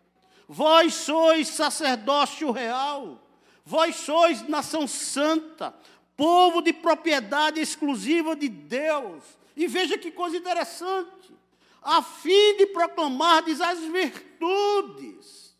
vós 0.47 0.95
sois 0.95 1.49
sacerdócio 1.49 2.52
real, 2.52 3.21
vós 3.64 3.97
sois 3.97 4.49
nação 4.49 4.87
santa, 4.87 5.75
povo 6.16 6.62
de 6.62 6.73
propriedade 6.73 7.59
exclusiva 7.59 8.37
de 8.37 8.49
Deus. 8.49 9.25
E 9.56 9.66
veja 9.66 9.99
que 9.99 10.12
coisa 10.12 10.37
interessante 10.37 11.16
a 11.87 12.02
fim 12.02 12.57
de 12.57 12.66
proclamar 12.66 13.45
as 13.49 13.81
virtudes, 13.85 15.57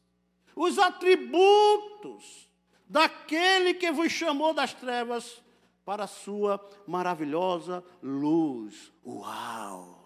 os 0.57 0.77
atributos 0.77 2.51
daquele 2.89 3.75
que 3.75 3.93
vos 3.93 4.11
chamou 4.11 4.53
das 4.53 4.75
trevas 4.75 5.41
para 5.85 6.03
a 6.03 6.09
sua 6.09 6.61
maravilhosa 6.85 7.85
luz. 8.03 8.93
Uau! 9.07 10.05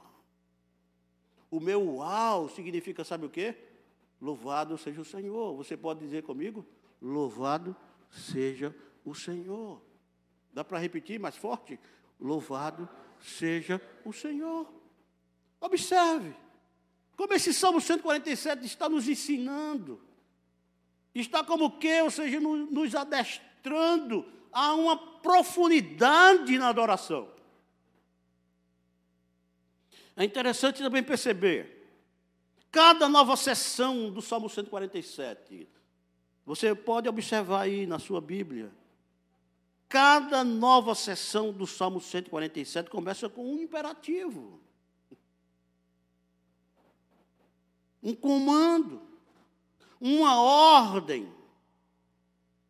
O 1.50 1.58
meu 1.58 1.96
uau 1.96 2.50
significa, 2.50 3.02
sabe 3.02 3.24
o 3.24 3.30
quê? 3.30 3.56
Louvado 4.20 4.76
seja 4.76 5.00
o 5.00 5.04
Senhor. 5.04 5.56
Você 5.56 5.74
pode 5.74 6.00
dizer 6.00 6.22
comigo? 6.22 6.66
Louvado 7.00 7.74
seja 8.10 8.76
o 9.06 9.14
Senhor. 9.14 9.80
Dá 10.52 10.62
para 10.62 10.78
repetir 10.78 11.18
mais 11.18 11.36
forte? 11.36 11.80
Louvado 12.20 12.86
seja 13.18 13.80
o 14.04 14.12
Senhor. 14.12 14.79
Observe 15.60 16.34
como 17.16 17.34
esse 17.34 17.52
Salmo 17.52 17.80
147 17.80 18.64
está 18.64 18.88
nos 18.88 19.06
ensinando. 19.06 20.00
Está 21.14 21.44
como 21.44 21.78
que, 21.78 22.00
ou 22.00 22.10
seja, 22.10 22.40
nos 22.40 22.94
adestrando 22.94 24.24
a 24.50 24.74
uma 24.74 24.96
profundidade 24.96 26.56
na 26.56 26.68
adoração. 26.68 27.30
É 30.16 30.24
interessante 30.24 30.82
também 30.82 31.02
perceber, 31.02 31.88
cada 32.70 33.08
nova 33.08 33.36
sessão 33.36 34.10
do 34.10 34.22
Salmo 34.22 34.48
147, 34.48 35.68
você 36.44 36.74
pode 36.74 37.08
observar 37.08 37.62
aí 37.62 37.86
na 37.86 37.98
sua 37.98 38.20
Bíblia, 38.20 38.72
cada 39.88 40.42
nova 40.42 40.94
sessão 40.94 41.52
do 41.52 41.66
Salmo 41.66 42.00
147 42.00 42.90
começa 42.90 43.28
com 43.28 43.54
um 43.54 43.58
imperativo. 43.58 44.60
Um 48.02 48.14
comando, 48.14 49.02
uma 50.00 50.40
ordem. 50.40 51.30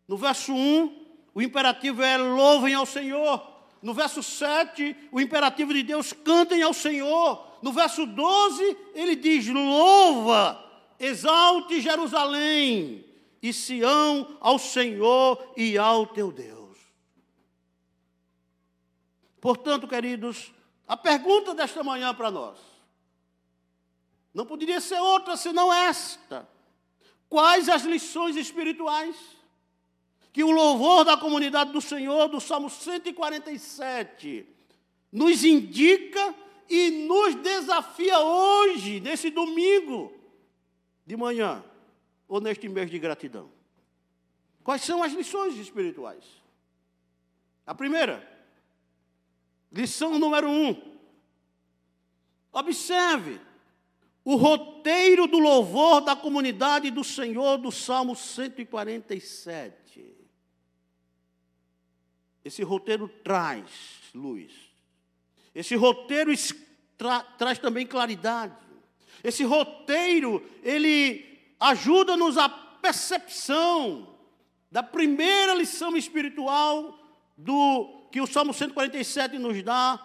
No 0.09 0.17
verso 0.17 0.53
1, 0.53 1.07
o 1.35 1.41
imperativo 1.41 2.03
é 2.03 2.17
louvem 2.17 2.75
ao 2.75 2.85
Senhor. 2.85 3.49
No 3.81 3.95
verso 3.95 4.23
7, 4.23 4.97
o 5.13 5.21
imperativo 5.21 5.73
de 5.73 5.83
Deus, 5.83 6.13
cantem 6.13 6.63
ao 6.63 6.75
Senhor. 6.75 7.59
No 7.63 7.73
verso 7.73 8.05
12, 8.05 8.77
ele 8.95 9.15
diz: 9.17 9.47
louva, 9.47 10.63
exalte 10.99 11.81
Jerusalém 11.81 13.05
e 13.43 13.53
Sião 13.53 14.37
ao 14.41 14.59
Senhor 14.59 15.53
e 15.57 15.79
ao 15.79 16.07
teu 16.07 16.33
Deus. 16.33 16.79
Portanto, 19.41 19.89
queridos, 19.89 20.53
a 20.87 20.97
pergunta 20.97 21.55
desta 21.55 21.83
manhã 21.83 22.13
para 22.13 22.31
nós 22.31 22.70
não 24.33 24.47
poderia 24.47 24.81
ser 24.81 25.01
outra 25.01 25.37
senão 25.37 25.73
esta: 25.73 26.49
quais 27.29 27.69
as 27.69 27.83
lições 27.83 28.37
espirituais? 28.37 29.17
que 30.33 30.45
o 30.45 30.51
louvor 30.51 31.05
da 31.05 31.17
comunidade 31.17 31.73
do 31.73 31.81
Senhor, 31.81 32.29
do 32.29 32.41
Salmo 32.41 32.71
147, 32.71 34.47
nos 35.11 35.45
indica 35.45 36.35
e 36.69 36.91
nos 37.07 37.35
desafia 37.35 38.19
hoje, 38.21 39.01
nesse 39.01 39.31
domingo 39.31 40.13
de 41.05 41.17
manhã, 41.17 41.65
ou 42.29 42.41
neste 42.41 42.69
mês 42.69 42.89
de 42.89 42.99
gratidão. 42.99 43.51
Quais 44.63 44.83
são 44.83 45.03
as 45.03 45.13
lições 45.13 45.57
espirituais? 45.57 46.25
A 47.67 47.75
primeira, 47.75 48.25
lição 49.73 50.17
número 50.17 50.49
um. 50.49 50.81
Observe 52.53 53.41
o 54.25 54.37
roteiro 54.37 55.27
do 55.27 55.39
louvor 55.39 56.01
da 56.03 56.15
comunidade 56.15 56.91
do 56.91 57.03
Senhor 57.03 57.59
do 57.59 57.73
Salmo 57.73 58.15
147. 58.15 60.05
Esse 62.45 62.63
roteiro 62.63 63.09
traz 63.23 63.67
luz. 64.15 64.53
Esse 65.55 65.75
roteiro 65.75 66.33
tra 66.97 67.21
traz 67.21 67.59
também 67.59 67.87
claridade. 67.87 68.55
Esse 69.23 69.45
roteiro, 69.45 70.43
ele 70.63 71.39
ajuda-nos 71.59 72.39
a 72.39 72.49
percepção 72.49 74.17
da 74.71 74.83
primeira 74.83 75.55
lição 75.55 75.97
espiritual 75.97 76.99
do 77.37 78.07
que 78.11 78.21
o 78.21 78.27
Salmo 78.27 78.53
147 78.53 79.39
nos 79.39 79.63
dá, 79.63 80.05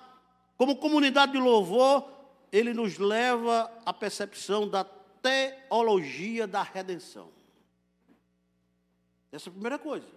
como 0.58 0.76
comunidade 0.76 1.34
de 1.34 1.38
louvor, 1.38 2.15
ele 2.56 2.74
nos 2.74 2.98
leva 2.98 3.70
à 3.86 3.92
percepção 3.92 4.66
da 4.66 4.86
teologia 4.86 6.48
da 6.48 6.64
redenção. 6.64 7.30
Essa 9.30 9.50
é 9.50 9.52
a 9.52 9.54
primeira 9.54 9.78
coisa. 9.78 10.08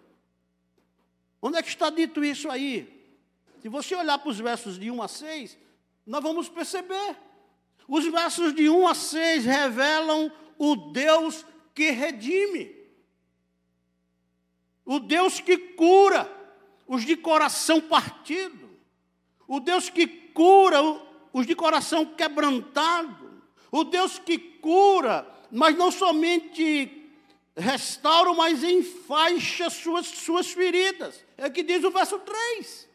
Onde 1.42 1.59
é 1.59 1.62
que 1.62 1.68
está 1.68 1.90
dito 1.90 2.24
isso 2.24 2.48
aí? 2.48 3.12
Se 3.61 3.68
você 3.68 3.96
olhar 3.96 4.18
para 4.18 4.29
os 4.31 4.38
versos 4.38 4.79
de 4.79 4.88
1 4.88 5.03
a 5.03 5.09
6, 5.09 5.59
nós 6.07 6.22
vamos 6.22 6.48
perceber. 6.48 7.16
Os 7.88 8.05
versos 8.07 8.55
de 8.55 8.70
1 8.70 8.87
a 8.87 8.94
6 8.94 9.44
revelam 9.44 10.31
o 10.57 10.77
Deus 10.77 11.44
que 11.74 11.90
redime, 11.90 12.72
o 14.85 15.01
Deus 15.01 15.40
que 15.40 15.59
cura 15.59 16.31
os 16.87 17.05
de 17.05 17.16
coração 17.16 17.81
partido, 17.81 18.70
o 19.48 19.59
Deus 19.59 19.90
que 19.90 20.07
cura 20.07 21.08
os 21.38 21.46
de 21.46 21.55
coração 21.55 22.05
quebrantado, 22.05 23.42
o 23.70 23.85
Deus 23.85 24.18
que 24.18 24.37
cura, 24.37 25.24
mas 25.53 25.77
não 25.77 25.90
somente 25.92 27.09
restaura, 27.57 28.35
mas 28.35 28.64
enfaixa 28.64 29.70
suas, 29.70 30.07
suas 30.07 30.51
feridas. 30.51 31.24
É 31.37 31.46
o 31.46 31.53
que 31.53 31.62
diz 31.62 31.85
o 31.85 31.92
verso 31.92 32.18
3. 32.18 32.88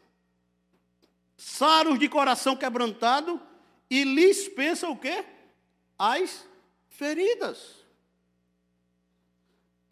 Saros 1.38 1.98
de 1.98 2.06
coração 2.06 2.54
quebrantado 2.54 3.40
e 3.88 4.04
lhes 4.04 4.46
pensa 4.48 4.90
o 4.90 4.96
quê? 4.96 5.24
As 5.98 6.46
feridas. 6.88 7.83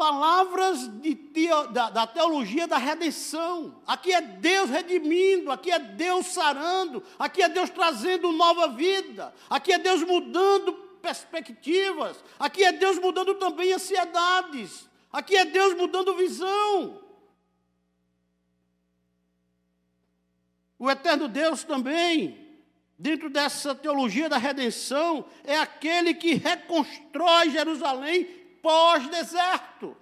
Palavras 0.02 0.88
de, 1.00 1.14
da, 1.70 1.88
da 1.88 2.06
teologia 2.08 2.66
da 2.66 2.76
redenção. 2.76 3.80
Aqui 3.86 4.12
é 4.12 4.20
Deus 4.20 4.68
redimindo, 4.68 5.52
aqui 5.52 5.70
é 5.70 5.78
Deus 5.78 6.26
sarando, 6.26 7.04
aqui 7.16 7.40
é 7.40 7.48
Deus 7.48 7.70
trazendo 7.70 8.32
nova 8.32 8.66
vida, 8.66 9.32
aqui 9.48 9.72
é 9.72 9.78
Deus 9.78 10.02
mudando 10.02 10.72
perspectivas, 11.00 12.16
aqui 12.36 12.64
é 12.64 12.72
Deus 12.72 12.98
mudando 12.98 13.36
também 13.36 13.72
ansiedades, 13.72 14.90
aqui 15.12 15.36
é 15.36 15.44
Deus 15.44 15.74
mudando 15.74 16.16
visão. 16.16 17.00
O 20.80 20.90
eterno 20.90 21.28
Deus 21.28 21.62
também, 21.62 22.58
dentro 22.98 23.30
dessa 23.30 23.72
teologia 23.72 24.28
da 24.28 24.36
redenção, 24.36 25.24
é 25.44 25.56
aquele 25.56 26.12
que 26.12 26.34
reconstrói 26.34 27.50
Jerusalém 27.50 28.41
pós-deserto. 28.62 29.94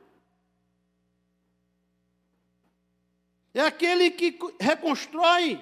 É 3.52 3.62
aquele 3.62 4.12
que 4.12 4.38
reconstrói 4.60 5.60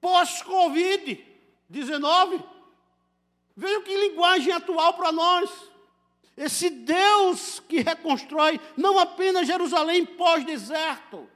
pós-Covid-19. 0.00 2.44
Veja 3.56 3.80
que 3.80 3.96
linguagem 3.96 4.52
atual 4.52 4.94
para 4.94 5.10
nós. 5.10 5.50
Esse 6.36 6.68
Deus 6.68 7.60
que 7.60 7.80
reconstrói 7.80 8.60
não 8.76 8.98
apenas 8.98 9.46
Jerusalém 9.46 10.04
pós-deserto, 10.04 11.26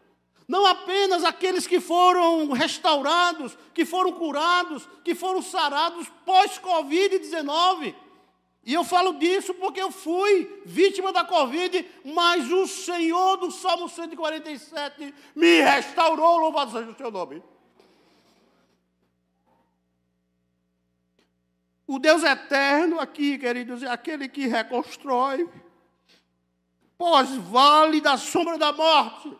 não 0.46 0.66
apenas 0.66 1.24
aqueles 1.24 1.66
que 1.66 1.80
foram 1.80 2.52
restaurados, 2.52 3.56
que 3.72 3.86
foram 3.86 4.12
curados, 4.12 4.86
que 5.02 5.14
foram 5.14 5.40
sarados 5.40 6.06
pós-Covid-19. 6.26 7.94
E 8.62 8.74
eu 8.74 8.84
falo 8.84 9.14
disso 9.14 9.54
porque 9.54 9.80
eu 9.80 9.90
fui 9.90 10.62
vítima 10.66 11.12
da 11.12 11.24
Covid, 11.24 11.86
mas 12.04 12.50
o 12.50 12.66
Senhor 12.66 13.36
do 13.38 13.50
Salmo 13.50 13.88
147 13.88 15.14
me 15.34 15.60
restaurou, 15.62 16.38
louvado 16.38 16.72
seja 16.72 16.90
o 16.90 16.96
seu 16.96 17.10
nome. 17.10 17.42
O 21.86 21.98
Deus 21.98 22.22
eterno 22.22 23.00
aqui, 23.00 23.38
queridos, 23.38 23.82
é 23.82 23.88
aquele 23.88 24.28
que 24.28 24.46
reconstrói 24.46 25.48
pós-vale 26.96 28.00
da 28.00 28.18
sombra 28.18 28.58
da 28.58 28.72
morte. 28.72 29.36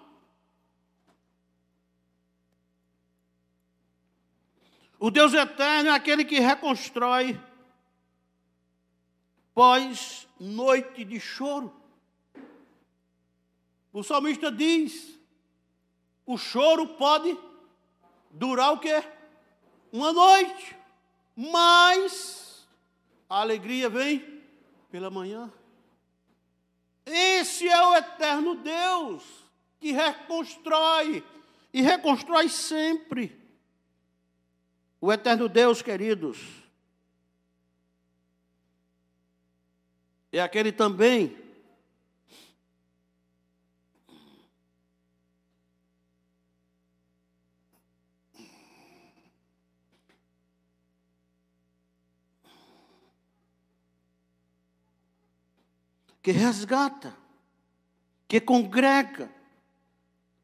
O 4.99 5.11
Deus 5.11 5.33
eterno 5.35 5.91
é 5.91 5.93
aquele 5.93 6.25
que 6.25 6.41
reconstrói 6.41 7.39
pós 9.61 10.27
noite 10.39 11.05
de 11.05 11.21
choro. 11.21 11.71
O 13.93 14.03
salmista 14.03 14.51
diz: 14.51 15.21
o 16.25 16.39
choro 16.39 16.89
pode 16.89 17.39
durar 18.31 18.73
o 18.73 18.79
quê? 18.79 19.05
Uma 19.93 20.15
noite, 20.15 20.75
mas 21.37 22.67
a 23.29 23.43
alegria 23.43 23.91
vem 23.91 24.43
pela 24.91 25.11
manhã. 25.11 25.53
Esse 27.05 27.69
é 27.69 27.87
o 27.87 27.95
eterno 27.95 28.55
Deus 28.55 29.23
que 29.79 29.93
reconstrói 29.93 31.23
e 31.71 31.83
reconstrói 31.83 32.49
sempre. 32.49 33.39
O 34.99 35.13
eterno 35.13 35.51
Deus, 35.51 35.83
queridos, 35.83 36.60
é 40.39 40.41
aquele 40.41 40.71
também 40.71 41.37
que 56.23 56.31
resgata, 56.33 57.17
que 58.29 58.41
congrega 58.41 59.33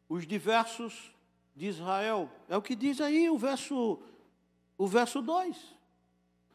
os 0.09 0.27
diversos 0.27 1.13
de 1.55 1.67
Israel. 1.67 2.31
É 2.49 2.57
o 2.57 2.63
que 2.63 2.75
diz 2.75 3.01
aí 3.01 3.29
o 3.31 3.39
verso, 3.39 4.03
o 4.77 4.87
verso 4.87 5.23
2. 5.23 5.57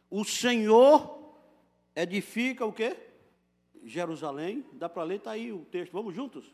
O 0.09 0.25
Senhor 0.25 1.35
edifica 1.95 2.65
o 2.65 2.73
quê? 2.73 3.10
Jerusalém. 3.83 4.65
Dá 4.73 4.87
para 4.87 5.03
ler, 5.03 5.17
está 5.17 5.31
aí 5.31 5.51
o 5.51 5.65
texto. 5.65 5.91
Vamos 5.91 6.15
juntos? 6.15 6.45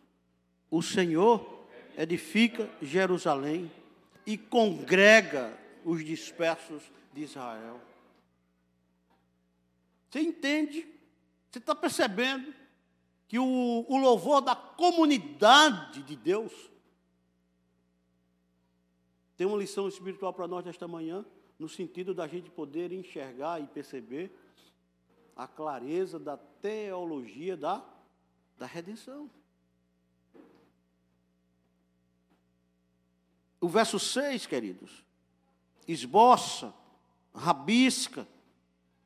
O 0.70 0.82
Senhor 0.82 1.66
edifica 1.98 2.70
Jerusalém 2.82 3.72
e 4.26 4.38
congrega 4.38 5.58
os 5.84 6.04
dispersos 6.04 6.84
de 7.14 7.24
Israel. 7.24 7.80
Você 10.10 10.20
entende? 10.22 10.88
Você 11.50 11.60
está 11.60 11.74
percebendo 11.74 12.54
que 13.28 13.40
o, 13.40 13.86
o 13.88 13.98
louvor 13.98 14.42
da 14.42 14.56
comunidade 14.56 16.02
de 16.04 16.16
Deus 16.16 16.52
tem 19.36 19.46
uma 19.46 19.58
lição 19.58 19.88
espiritual 19.88 20.34
para 20.34 20.48
nós 20.48 20.66
nesta 20.66 20.88
manhã, 20.88 21.26
no 21.60 21.70
sentido 21.70 22.14
da 22.14 22.28
gente 22.28 22.50
poder 22.50 22.92
enxergar 22.92 23.62
e 23.62 23.68
perceber 23.68 24.36
a 25.38 25.48
clareza 25.48 26.20
da 26.20 26.36
teologia 26.36 27.56
da, 27.56 27.84
da 28.58 28.66
redenção. 28.66 29.30
O 33.62 33.70
verso 33.70 34.00
6, 34.00 34.46
queridos, 34.46 35.04
esboça, 35.88 36.74
rabisca, 37.34 38.28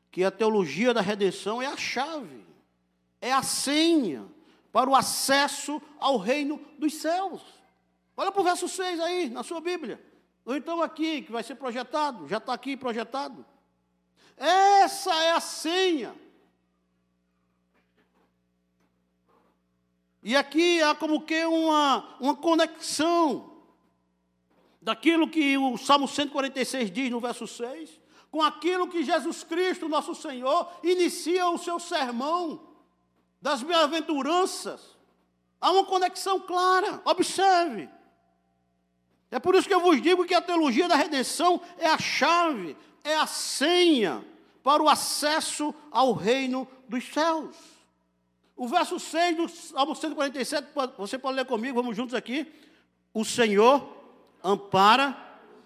que 0.10 0.24
a 0.24 0.32
teologia 0.32 0.94
da 0.94 1.02
redenção 1.02 1.62
é 1.62 1.68
a 1.68 1.78
chave 1.78 2.52
é 3.22 3.32
a 3.32 3.44
senha 3.44 4.28
para 4.72 4.90
o 4.90 4.96
acesso 4.96 5.82
ao 6.00 6.18
reino 6.18 6.60
dos 6.80 6.96
céus. 6.96 7.42
Olha 8.18 8.32
para 8.32 8.42
o 8.42 8.44
verso 8.44 8.68
6 8.68 9.00
aí, 9.00 9.30
na 9.30 9.44
sua 9.44 9.62
Bíblia. 9.62 10.04
Ou 10.44 10.56
então 10.56 10.82
aqui, 10.82 11.22
que 11.22 11.32
vai 11.32 11.44
ser 11.44 11.56
projetado, 11.56 12.28
já 12.28 12.38
está 12.38 12.54
aqui 12.54 12.76
projetado. 12.76 13.46
Essa 14.38 15.14
é 15.14 15.32
a 15.32 15.40
senha. 15.40 16.16
E 20.24 20.36
aqui 20.36 20.82
há 20.82 20.94
como 20.94 21.22
que 21.22 21.46
uma, 21.46 22.18
uma 22.20 22.36
conexão 22.36 23.52
daquilo 24.82 25.28
que 25.28 25.58
o 25.58 25.78
Salmo 25.78 26.08
146 26.08 26.92
diz 26.92 27.10
no 27.10 27.20
verso 27.20 27.48
6, 27.48 28.00
com 28.32 28.42
aquilo 28.42 28.88
que 28.88 29.04
Jesus 29.04 29.44
Cristo, 29.44 29.90
nosso 29.90 30.16
Senhor, 30.16 30.72
inicia 30.84 31.48
o 31.50 31.58
seu 31.58 31.80
sermão 31.80 32.68
das 33.42 33.62
bem-aventuranças. 33.62 34.82
Há 35.60 35.72
uma 35.72 35.86
conexão 35.86 36.40
clara, 36.40 37.02
observe. 37.04 37.90
É 39.30 39.40
por 39.40 39.56
isso 39.56 39.68
que 39.68 39.74
eu 39.74 39.82
vos 39.82 40.02
digo 40.02 40.26
que 40.26 40.34
a 40.34 40.42
teologia 40.42 40.88
da 40.88 40.96
redenção 40.96 41.62
é 41.78 41.88
a 41.88 41.98
chave, 41.98 42.76
é 43.04 43.16
a 43.16 43.28
senha 43.28 44.24
para 44.64 44.82
o 44.82 44.90
acesso 44.90 45.74
ao 45.92 46.14
reino 46.14 46.68
dos 46.88 47.06
céus. 47.06 47.56
O 48.56 48.68
verso 48.68 49.00
6 49.00 49.38
do 49.38 49.50
Salmo 49.50 49.96
147, 49.96 50.68
você 50.98 51.18
pode 51.18 51.38
ler 51.38 51.46
comigo, 51.46 51.82
vamos 51.82 51.96
juntos 51.96 52.14
aqui. 52.14 52.46
O 53.14 53.26
Senhor 53.26 53.88
ampara 54.44 55.18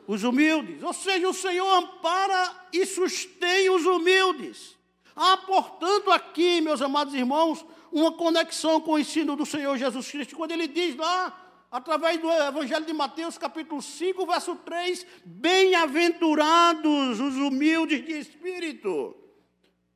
os 0.07 0.23
humildes, 0.23 0.81
ou 0.83 0.93
seja, 0.93 1.27
o 1.27 1.33
Senhor 1.33 1.67
ampara 1.77 2.67
e 2.71 2.85
sustém 2.85 3.69
os 3.69 3.85
humildes. 3.85 4.75
Há, 5.15 5.37
portanto, 5.37 6.11
aqui, 6.11 6.61
meus 6.61 6.81
amados 6.81 7.13
irmãos, 7.13 7.65
uma 7.91 8.11
conexão 8.11 8.79
com 8.79 8.93
o 8.93 8.99
ensino 8.99 9.35
do 9.35 9.45
Senhor 9.45 9.77
Jesus 9.77 10.09
Cristo, 10.09 10.35
quando 10.35 10.51
ele 10.51 10.67
diz 10.67 10.95
lá, 10.95 11.44
através 11.75 12.19
do 12.21 12.31
Evangelho 12.31 12.85
de 12.85 12.93
Mateus, 12.93 13.37
capítulo 13.37 13.81
5, 13.81 14.25
verso 14.25 14.55
3: 14.55 15.05
Bem-aventurados 15.25 17.19
os 17.19 17.35
humildes 17.35 18.05
de 18.05 18.13
espírito, 18.13 19.13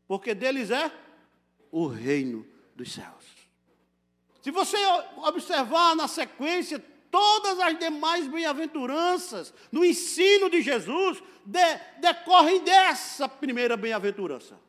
porque 0.05 0.35
deles 0.35 0.71
é 0.71 0.91
o 1.71 1.87
reino 1.87 2.45
dos 2.75 2.91
céus. 2.91 3.23
Se 4.41 4.51
você 4.51 4.75
observar 5.17 5.95
na 5.95 6.09
sequência, 6.09 6.83
todas 7.09 7.57
as 7.61 7.79
demais 7.79 8.27
bem-aventuranças 8.27 9.53
no 9.71 9.85
ensino 9.85 10.49
de 10.49 10.61
Jesus 10.61 11.23
de, 11.45 11.77
decorrem 12.01 12.61
dessa 12.61 13.29
primeira 13.29 13.77
bem-aventurança. 13.77 14.59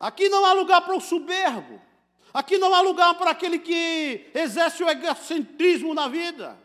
Aqui 0.00 0.30
não 0.30 0.46
há 0.46 0.54
lugar 0.54 0.80
para 0.80 0.96
o 0.96 1.00
soberbo. 1.02 1.87
Aqui 2.38 2.56
não 2.56 2.72
há 2.72 2.80
lugar 2.80 3.14
para 3.14 3.32
aquele 3.32 3.58
que 3.58 4.30
exerce 4.32 4.84
o 4.84 4.88
egocentrismo 4.88 5.92
na 5.92 6.06
vida. 6.06 6.56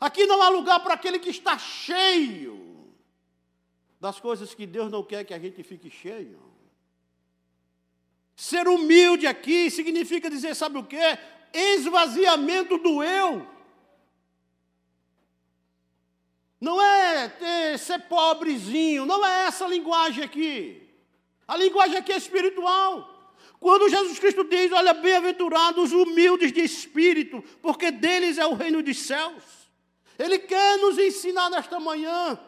Aqui 0.00 0.24
não 0.24 0.40
há 0.40 0.48
lugar 0.48 0.80
para 0.80 0.94
aquele 0.94 1.18
que 1.18 1.28
está 1.28 1.58
cheio 1.58 2.90
das 4.00 4.18
coisas 4.18 4.54
que 4.54 4.66
Deus 4.66 4.90
não 4.90 5.04
quer 5.04 5.22
que 5.22 5.34
a 5.34 5.38
gente 5.38 5.62
fique 5.62 5.90
cheio. 5.90 6.40
Ser 8.34 8.66
humilde 8.66 9.26
aqui 9.26 9.70
significa 9.70 10.30
dizer, 10.30 10.54
sabe 10.54 10.78
o 10.78 10.84
quê? 10.84 11.18
Esvaziamento 11.52 12.78
do 12.78 13.04
eu. 13.04 13.46
Não 16.58 16.80
é 16.80 17.28
ter, 17.28 17.78
ser 17.78 17.98
pobrezinho, 18.08 19.04
não 19.04 19.22
é 19.22 19.48
essa 19.48 19.66
linguagem 19.66 20.24
aqui. 20.24 20.88
A 21.46 21.58
linguagem 21.58 21.98
aqui 21.98 22.10
é 22.10 22.16
espiritual. 22.16 23.13
Quando 23.64 23.88
Jesus 23.88 24.18
Cristo 24.18 24.44
diz, 24.44 24.70
olha, 24.72 24.92
bem-aventurados 24.92 25.84
os 25.84 25.92
humildes 25.92 26.52
de 26.52 26.60
espírito, 26.60 27.42
porque 27.62 27.90
deles 27.90 28.36
é 28.36 28.44
o 28.44 28.52
reino 28.52 28.82
dos 28.82 28.98
céus. 28.98 29.42
Ele 30.18 30.38
quer 30.38 30.76
nos 30.76 30.98
ensinar 30.98 31.48
nesta 31.48 31.80
manhã. 31.80 32.38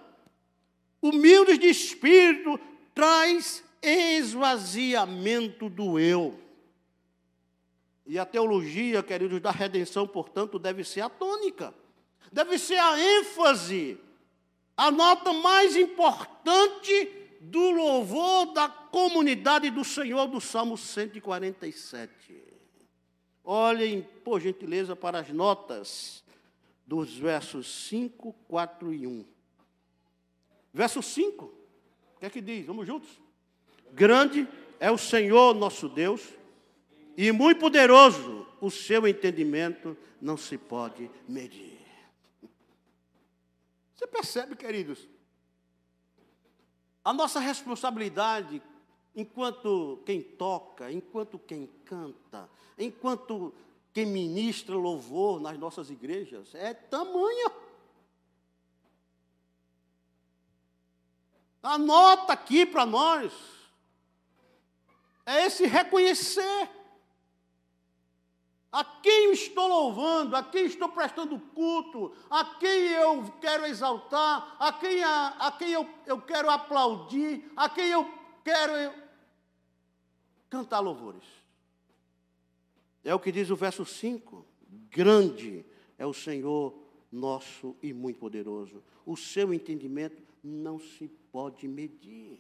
Humildes 1.01 1.59
de 1.59 1.69
espírito 1.69 2.61
traz 2.95 3.65
esvaziamento 3.81 5.71
do 5.71 5.99
eu. 5.99 6.39
E 8.05 8.19
a 8.19 8.27
teologia, 8.27 9.03
queridos, 9.03 9.41
da 9.41 9.51
redenção, 9.51 10.07
portanto, 10.07 10.59
deve 10.59 10.85
ser 10.85 11.01
a 11.01 11.09
tônica, 11.09 11.73
deve 12.31 12.59
ser 12.59 12.77
a 12.77 13.01
ênfase, 13.01 13.99
a 14.77 14.91
nota 14.91 15.33
mais 15.33 15.77
importante 15.77 17.26
do 17.41 17.71
louvor 17.71 18.53
da 18.53 18.69
comunidade 18.69 19.71
do 19.71 19.85
Senhor 19.85 20.27
do 20.27 20.41
Salmo 20.41 20.77
147. 20.77 22.13
Olhem, 23.45 24.03
por 24.25 24.41
gentileza, 24.41 24.97
para 24.97 25.21
as 25.21 25.29
notas 25.31 26.25
dos 26.87 27.17
versos 27.17 27.89
5, 27.89 28.33
4 28.49 28.95
e 28.95 29.07
1. 29.07 29.25
Verso 30.73 31.03
5, 31.03 31.45
o 31.45 32.19
que 32.21 32.27
é 32.27 32.31
que 32.31 32.41
diz? 32.41 32.67
Vamos 32.67 32.87
juntos? 32.87 33.09
Grande 33.93 34.47
é 34.79 34.91
o 34.91 34.99
Senhor 34.99 35.55
nosso 35.55 35.89
Deus, 35.89 36.23
e 37.17 37.33
muito 37.33 37.61
poderoso, 37.61 38.47
o 38.61 38.71
seu 38.71 39.07
entendimento 39.07 39.97
não 40.21 40.37
se 40.37 40.59
pode 40.59 41.11
medir. 41.27 41.79
Você 43.95 44.07
percebe, 44.07 44.55
queridos? 44.55 45.09
A 47.07 47.13
nossa 47.13 47.39
responsabilidade, 47.39 48.61
enquanto 49.15 50.03
quem 50.05 50.21
toca, 50.21 50.91
enquanto 50.91 51.39
quem 51.39 51.69
canta, 51.85 52.51
enquanto 52.77 53.55
quem 53.93 54.05
ministra 54.07 54.75
louvor 54.75 55.39
nas 55.39 55.57
nossas 55.57 55.89
igrejas, 55.89 56.53
é 56.53 56.75
tamanha. 56.75 57.53
Anota 61.63 62.33
aqui 62.33 62.67
para 62.67 62.85
nós. 62.85 63.33
É 65.25 65.47
esse 65.47 65.65
reconhecer. 65.65 66.69
A 68.77 68.85
quem 68.85 69.25
eu 69.25 69.33
estou 69.33 69.67
louvando, 69.67 70.37
a 70.37 70.43
quem 70.43 70.67
estou 70.67 70.91
prestando 70.91 71.41
culto, 71.41 72.13
a 72.29 72.45
quem 72.57 72.89
eu 72.89 73.25
quero 73.41 73.65
exaltar, 73.65 74.55
a 74.61 74.71
quem, 74.71 75.03
a, 75.03 75.29
a 75.29 75.51
quem 75.53 75.71
eu, 75.71 75.89
eu 76.05 76.21
quero 76.21 76.51
aplaudir, 76.51 77.51
a 77.57 77.71
quem 77.71 77.89
eu 77.89 78.07
quero 78.45 78.93
cantar 80.51 80.81
louvores. 80.81 81.25
É 83.03 83.15
o 83.15 83.19
que 83.19 83.33
diz 83.33 83.49
o 83.49 83.57
verso 83.57 83.83
5. 83.83 84.45
Grande 84.91 85.65
é 85.97 86.05
o 86.05 86.13
Senhor 86.13 86.79
nosso 87.11 87.75
e 87.83 87.95
muito 87.95 88.19
poderoso. 88.19 88.85
O 89.07 89.17
seu 89.17 89.55
entendimento 89.55 90.23
não 90.45 90.79
se 90.79 91.09
pode 91.33 91.67
medir. 91.67 92.39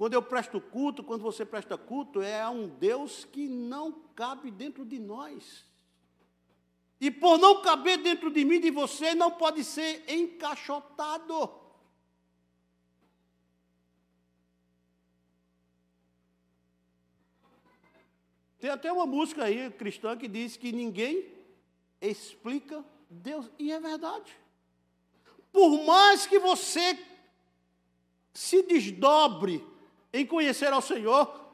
Quando 0.00 0.14
eu 0.14 0.22
presto 0.22 0.58
culto, 0.62 1.04
quando 1.04 1.20
você 1.20 1.44
presta 1.44 1.76
culto, 1.76 2.22
é 2.22 2.40
a 2.40 2.48
um 2.48 2.66
Deus 2.66 3.26
que 3.26 3.46
não 3.46 3.92
cabe 4.16 4.50
dentro 4.50 4.82
de 4.82 4.98
nós. 4.98 5.62
E 6.98 7.10
por 7.10 7.36
não 7.36 7.60
caber 7.60 7.98
dentro 7.98 8.30
de 8.30 8.42
mim 8.42 8.58
de 8.58 8.70
você, 8.70 9.14
não 9.14 9.30
pode 9.30 9.62
ser 9.62 10.10
encaixotado. 10.10 11.50
Tem 18.58 18.70
até 18.70 18.90
uma 18.90 19.04
música 19.04 19.44
aí 19.44 19.70
cristã 19.70 20.16
que 20.16 20.28
diz 20.28 20.56
que 20.56 20.72
ninguém 20.72 21.30
explica 22.00 22.82
Deus, 23.10 23.50
e 23.58 23.70
é 23.70 23.78
verdade. 23.78 24.34
Por 25.52 25.84
mais 25.84 26.26
que 26.26 26.38
você 26.38 26.98
se 28.32 28.62
desdobre 28.62 29.68
em 30.12 30.26
conhecer 30.26 30.72
ao 30.72 30.82
Senhor, 30.82 31.48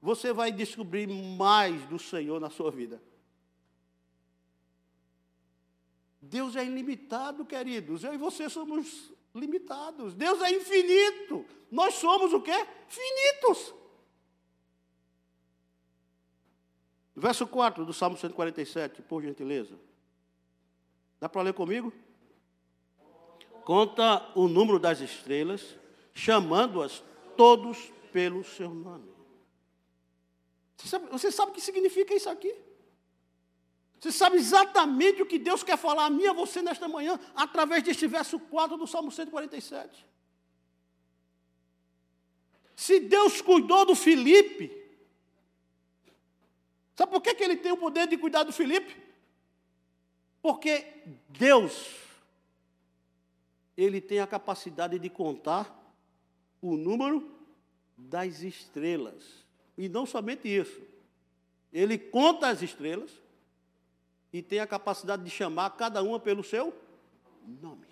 você 0.00 0.32
vai 0.32 0.50
descobrir 0.50 1.06
mais 1.06 1.84
do 1.86 1.98
Senhor 1.98 2.40
na 2.40 2.50
sua 2.50 2.70
vida. 2.70 3.02
Deus 6.20 6.56
é 6.56 6.64
ilimitado, 6.64 7.44
queridos. 7.44 8.04
Eu 8.04 8.14
e 8.14 8.16
você 8.16 8.48
somos 8.48 9.12
limitados. 9.34 10.14
Deus 10.14 10.40
é 10.40 10.50
infinito. 10.50 11.44
Nós 11.70 11.94
somos 11.94 12.32
o 12.32 12.40
quê? 12.40 12.66
Finitos. 12.88 13.74
Verso 17.14 17.46
4 17.46 17.84
do 17.84 17.92
Salmo 17.92 18.16
147, 18.16 19.02
por 19.02 19.22
gentileza. 19.22 19.78
Dá 21.20 21.28
para 21.28 21.42
ler 21.42 21.54
comigo? 21.54 21.92
Conta 23.64 24.28
o 24.34 24.48
número 24.48 24.78
das 24.78 25.00
estrelas, 25.00 25.76
chamando-as 26.12 27.02
todos 27.36 27.92
pelo 28.12 28.44
seu 28.44 28.72
nome. 28.72 29.10
Você 30.76 30.88
sabe, 30.88 31.06
você 31.10 31.32
sabe 31.32 31.50
o 31.50 31.54
que 31.54 31.60
significa 31.60 32.14
isso 32.14 32.28
aqui? 32.28 32.54
Você 33.98 34.10
sabe 34.10 34.36
exatamente 34.36 35.22
o 35.22 35.26
que 35.26 35.38
Deus 35.38 35.62
quer 35.62 35.78
falar 35.78 36.06
a 36.06 36.10
mim 36.10 36.24
e 36.24 36.28
a 36.28 36.32
você 36.32 36.60
nesta 36.60 36.88
manhã, 36.88 37.18
através 37.34 37.84
deste 37.84 38.06
verso 38.06 38.38
4 38.38 38.76
do 38.76 38.86
Salmo 38.86 39.12
147. 39.12 40.06
Se 42.74 42.98
Deus 42.98 43.40
cuidou 43.40 43.86
do 43.86 43.94
Filipe, 43.94 44.76
sabe 46.96 47.12
por 47.12 47.20
que, 47.20 47.32
que 47.34 47.44
ele 47.44 47.56
tem 47.56 47.70
o 47.70 47.76
poder 47.76 48.08
de 48.08 48.18
cuidar 48.18 48.42
do 48.42 48.52
Filipe? 48.52 49.00
Porque 50.40 51.04
Deus, 51.28 51.94
ele 53.76 54.00
tem 54.00 54.18
a 54.18 54.26
capacidade 54.26 54.98
de 54.98 55.08
contar 55.08 55.80
o 56.60 56.76
número 56.76 57.41
das 57.96 58.42
estrelas. 58.42 59.44
E 59.76 59.88
não 59.88 60.06
somente 60.06 60.48
isso. 60.48 60.80
Ele 61.72 61.98
conta 61.98 62.48
as 62.48 62.62
estrelas 62.62 63.10
e 64.32 64.42
tem 64.42 64.60
a 64.60 64.66
capacidade 64.66 65.22
de 65.24 65.30
chamar 65.30 65.70
cada 65.70 66.02
uma 66.02 66.20
pelo 66.20 66.42
seu 66.44 66.74
nome. 67.60 67.86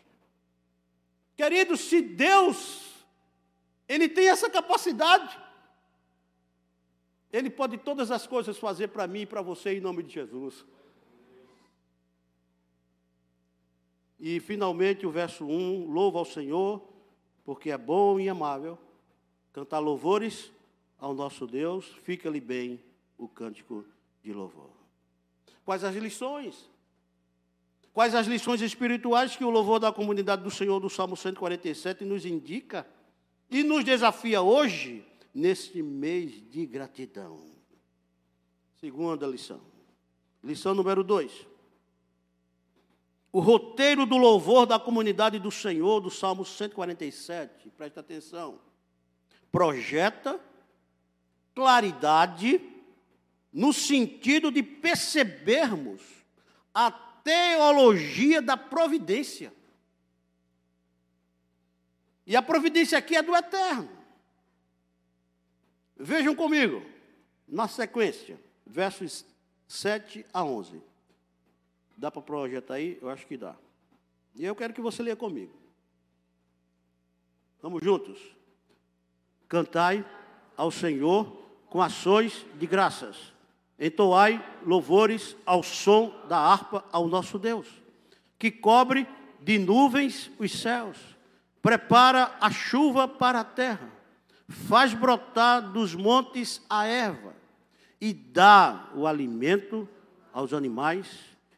Queridos, 1.37 1.81
se 1.81 2.03
Deus, 2.03 2.93
Ele 3.89 4.09
tem 4.09 4.29
essa 4.29 4.51
capacidade, 4.51 5.39
Ele 7.33 7.49
pode 7.49 7.79
todas 7.79 8.11
as 8.11 8.27
coisas 8.27 8.59
fazer 8.59 8.89
para 8.89 9.07
mim 9.07 9.21
e 9.21 9.27
para 9.27 9.41
você 9.41 9.75
em 9.75 9.81
nome 9.81 10.03
de 10.03 10.13
Jesus. 10.13 10.65
E 14.19 14.39
finalmente 14.39 15.07
o 15.07 15.11
verso 15.11 15.47
1: 15.47 15.91
louva 15.91 16.19
ao 16.19 16.27
Senhor, 16.27 16.87
porque 17.43 17.71
é 17.71 17.79
bom 17.79 18.21
e 18.21 18.29
amável, 18.29 18.79
cantar 19.53 19.79
louvores 19.79 20.53
ao 20.99 21.15
nosso 21.15 21.47
Deus, 21.47 21.87
fica-lhe 22.03 22.41
bem 22.41 22.83
o 23.17 23.29
cântico 23.29 23.85
de 24.23 24.33
louvor. 24.33 24.71
Quais 25.65 25.85
as 25.85 25.95
lições? 25.97 26.71
Quais 27.93 28.15
as 28.15 28.27
lições 28.27 28.61
espirituais 28.61 29.37
que 29.37 29.45
o 29.45 29.51
louvor 29.51 29.81
da 29.81 29.93
comunidade 29.93 30.43
do 30.43 30.51
Senhor 30.51 30.79
do 30.79 30.89
Salmo 30.89 31.17
147 31.17 32.05
nos 32.05 32.25
indica 32.25 32.87
e 33.51 33.63
nos 33.63 33.85
desafia 33.85 34.43
hoje, 34.43 35.05
neste 35.35 35.83
mês 35.83 36.33
de 36.51 36.67
gratidão? 36.67 37.41
Segunda 38.79 39.27
lição. 39.27 39.61
Lição 40.43 40.75
número 40.75 41.03
2 41.03 41.51
o 43.33 43.39
roteiro 43.39 44.07
do 44.07 44.17
louvor 44.17 44.67
da 44.67 44.79
comunidade 44.79 45.39
do 45.39 45.51
Senhor, 45.51 46.01
do 46.01 46.11
Salmo 46.11 46.45
147, 46.45 47.71
presta 47.71 48.01
atenção, 48.01 48.59
projeta 49.51 50.41
claridade 51.55 52.61
no 53.53 53.73
sentido 53.73 54.51
de 54.51 54.63
percebermos 54.63 56.01
a 56.73 56.91
teologia 56.91 58.41
da 58.41 58.57
providência. 58.57 59.53
E 62.27 62.37
a 62.37 62.43
providência 62.43 62.97
aqui 62.97 63.17
é 63.17 63.23
do 63.23 63.35
eterno. 63.35 63.91
Vejam 65.97 66.35
comigo, 66.35 66.83
na 67.47 67.69
sequência, 67.69 68.41
versos 68.65 69.27
7 69.67 70.25
a 70.33 70.45
11. 70.45 70.81
Dá 71.97 72.11
para 72.11 72.23
projetar 72.23 72.75
aí? 72.75 72.99
Eu 73.03 73.11
acho 73.11 73.27
que 73.27 73.37
dá. 73.37 73.55
E 74.35 74.45
eu 74.45 74.55
quero 74.55 74.73
que 74.73 74.81
você 74.81 75.03
leia 75.03 75.17
comigo. 75.17 75.53
Vamos 77.61 77.85
juntos. 77.85 78.19
Cantai 79.51 80.05
ao 80.57 80.71
Senhor 80.71 81.27
com 81.69 81.83
ações 81.83 82.47
de 82.55 82.67
graças. 82.69 83.35
Entoai 83.79 84.41
louvores 84.65 85.37
ao 85.45 85.65
som 85.65 86.15
da 86.29 86.39
harpa 86.39 86.85
ao 86.93 87.09
nosso 87.09 87.37
Deus, 87.37 87.67
que 88.39 88.49
cobre 88.49 89.09
de 89.41 89.59
nuvens 89.59 90.31
os 90.39 90.53
céus, 90.53 90.97
prepara 91.61 92.37
a 92.41 92.51
chuva 92.51 93.09
para 93.09 93.41
a 93.41 93.45
terra, 93.45 93.91
faz 94.49 94.95
brotar 94.95 95.73
dos 95.73 95.97
montes 95.97 96.63
a 96.71 96.87
erva 96.87 97.35
e 98.01 98.13
dá 98.13 98.89
o 98.95 99.05
alimento 99.05 99.89
aos 100.33 100.53
animais 100.53 101.09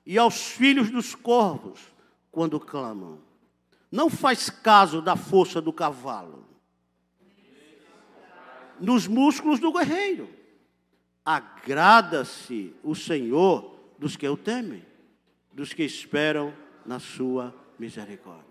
e 0.07 0.17
aos 0.17 0.53
filhos 0.53 0.91
dos 0.91 1.15
corvos 1.15 1.81
quando 2.31 2.59
clamam. 2.59 3.19
Não 3.91 4.09
faz 4.09 4.49
caso 4.49 5.03
da 5.03 5.15
força 5.15 5.61
do 5.61 5.75
cavalo, 5.75 6.52
nos 8.83 9.07
músculos 9.07 9.61
do 9.61 9.73
guerreiro. 9.73 10.29
Agrada-se 11.25 12.75
o 12.83 12.95
Senhor 12.95 13.79
dos 13.97 14.17
que 14.17 14.29
o 14.29 14.37
temem, 14.37 14.85
dos 15.53 15.73
que 15.73 15.85
esperam 15.85 16.53
na 16.85 16.99
sua 16.99 17.55
misericórdia. 17.79 18.45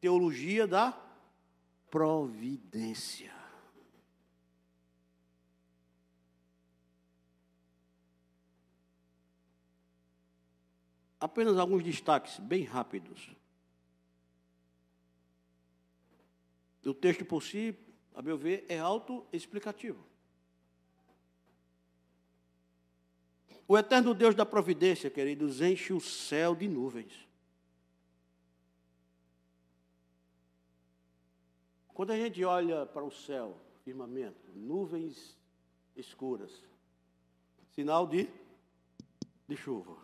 Teologia 0.00 0.66
da 0.66 0.92
providência. 1.88 3.32
Apenas 11.20 11.58
alguns 11.58 11.84
destaques 11.84 12.38
bem 12.38 12.64
rápidos. 12.64 13.30
O 16.84 16.94
texto 16.94 17.26
por 17.26 17.42
si, 17.42 17.76
a 18.14 18.22
meu 18.22 18.36
ver, 18.36 18.64
é 18.68 18.78
autoexplicativo. 18.78 20.04
O 23.66 23.78
eterno 23.78 24.14
Deus 24.14 24.34
da 24.34 24.44
providência, 24.44 25.08
queridos, 25.10 25.60
enche 25.60 25.92
o 25.92 26.00
céu 26.00 26.56
de 26.56 26.68
nuvens. 26.68 27.28
Quando 31.94 32.10
a 32.10 32.16
gente 32.16 32.42
olha 32.44 32.84
para 32.86 33.04
o 33.04 33.10
céu, 33.10 33.56
firmamento, 33.84 34.50
nuvens 34.54 35.38
escuras, 35.94 36.50
sinal 37.72 38.06
de, 38.06 38.28
de 39.46 39.56
chuva. 39.56 39.96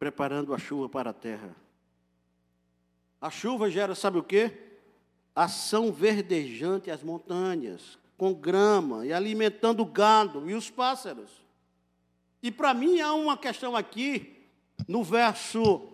preparando 0.00 0.54
a 0.54 0.58
chuva 0.58 0.88
para 0.88 1.10
a 1.10 1.12
terra. 1.12 1.54
A 3.20 3.30
chuva 3.30 3.70
gera, 3.70 3.94
sabe 3.94 4.18
o 4.18 4.22
quê? 4.22 4.56
Ação 5.34 5.92
verdejante 5.92 6.90
às 6.90 7.02
montanhas, 7.02 7.98
com 8.16 8.32
grama 8.32 9.04
e 9.04 9.12
alimentando 9.12 9.82
o 9.82 9.86
gado 9.86 10.48
e 10.48 10.54
os 10.54 10.70
pássaros. 10.70 11.30
E 12.42 12.50
para 12.50 12.72
mim 12.72 13.00
há 13.00 13.12
uma 13.12 13.36
questão 13.36 13.76
aqui, 13.76 14.46
no 14.88 15.04
verso 15.04 15.86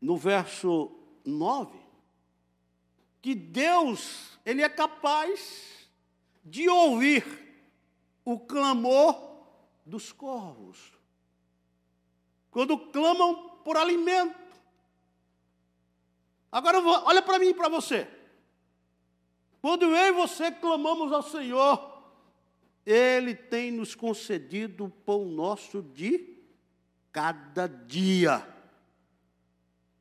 no 0.00 0.16
verso 0.16 0.92
9, 1.24 1.76
que 3.20 3.34
Deus, 3.34 4.38
ele 4.44 4.62
é 4.62 4.68
capaz 4.68 5.88
de 6.44 6.68
ouvir 6.68 7.24
o 8.24 8.38
clamor 8.38 9.18
dos 9.84 10.12
corvos. 10.12 10.92
Quando 12.52 12.78
clamam 12.78 13.55
por 13.66 13.76
alimento. 13.76 14.38
Agora 16.52 16.78
olha 16.80 17.20
para 17.20 17.40
mim 17.40 17.48
e 17.48 17.54
para 17.54 17.68
você. 17.68 18.06
Quando 19.60 19.86
eu 19.86 19.96
e 19.96 20.12
você 20.12 20.52
clamamos 20.52 21.10
ao 21.10 21.20
Senhor, 21.20 22.00
Ele 22.86 23.34
tem 23.34 23.72
nos 23.72 23.92
concedido 23.92 24.84
o 24.84 24.88
pão 24.88 25.24
nosso 25.24 25.82
de 25.82 26.38
cada 27.10 27.66
dia. 27.66 28.46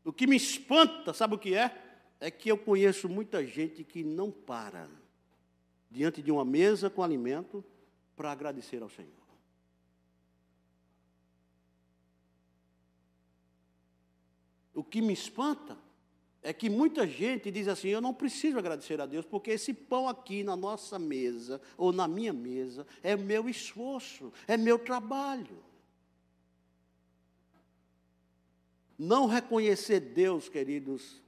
O 0.04 0.14
que 0.14 0.28
me 0.28 0.36
espanta, 0.36 1.12
sabe 1.12 1.34
o 1.34 1.40
que 1.40 1.56
é? 1.56 1.76
É 2.20 2.30
que 2.30 2.50
eu 2.50 2.60
conheço 2.60 3.10
muita 3.10 3.44
gente 3.44 3.84
que 3.84 4.04
não 4.04 4.30
para 4.30 4.88
diante 5.90 6.22
de 6.22 6.32
uma 6.32 6.46
mesa 6.46 6.88
com 6.88 7.02
alimento 7.02 7.66
para 8.16 8.32
agradecer 8.32 8.84
ao 8.84 8.90
Senhor. 8.90 9.25
O 14.76 14.84
que 14.84 15.02
me 15.02 15.14
espanta 15.14 15.78
é 16.44 16.54
que 16.54 16.70
muita 16.70 17.08
gente 17.08 17.50
diz 17.50 17.68
assim: 17.68 17.88
eu 17.88 18.02
não 18.02 18.14
preciso 18.14 18.60
agradecer 18.60 19.00
a 19.02 19.06
Deus, 19.06 19.26
porque 19.26 19.52
esse 19.52 19.74
pão 19.74 20.08
aqui 20.08 20.44
na 20.44 20.56
nossa 20.56 21.00
mesa, 21.00 21.60
ou 21.78 21.92
na 21.92 22.08
minha 22.08 22.34
mesa, 22.34 22.86
é 23.02 23.16
meu 23.16 23.50
esforço, 23.50 24.32
é 24.48 24.58
meu 24.58 24.78
trabalho. 24.78 25.64
Não 28.98 29.26
reconhecer 29.26 30.00
Deus, 30.00 30.48
queridos, 30.48 31.22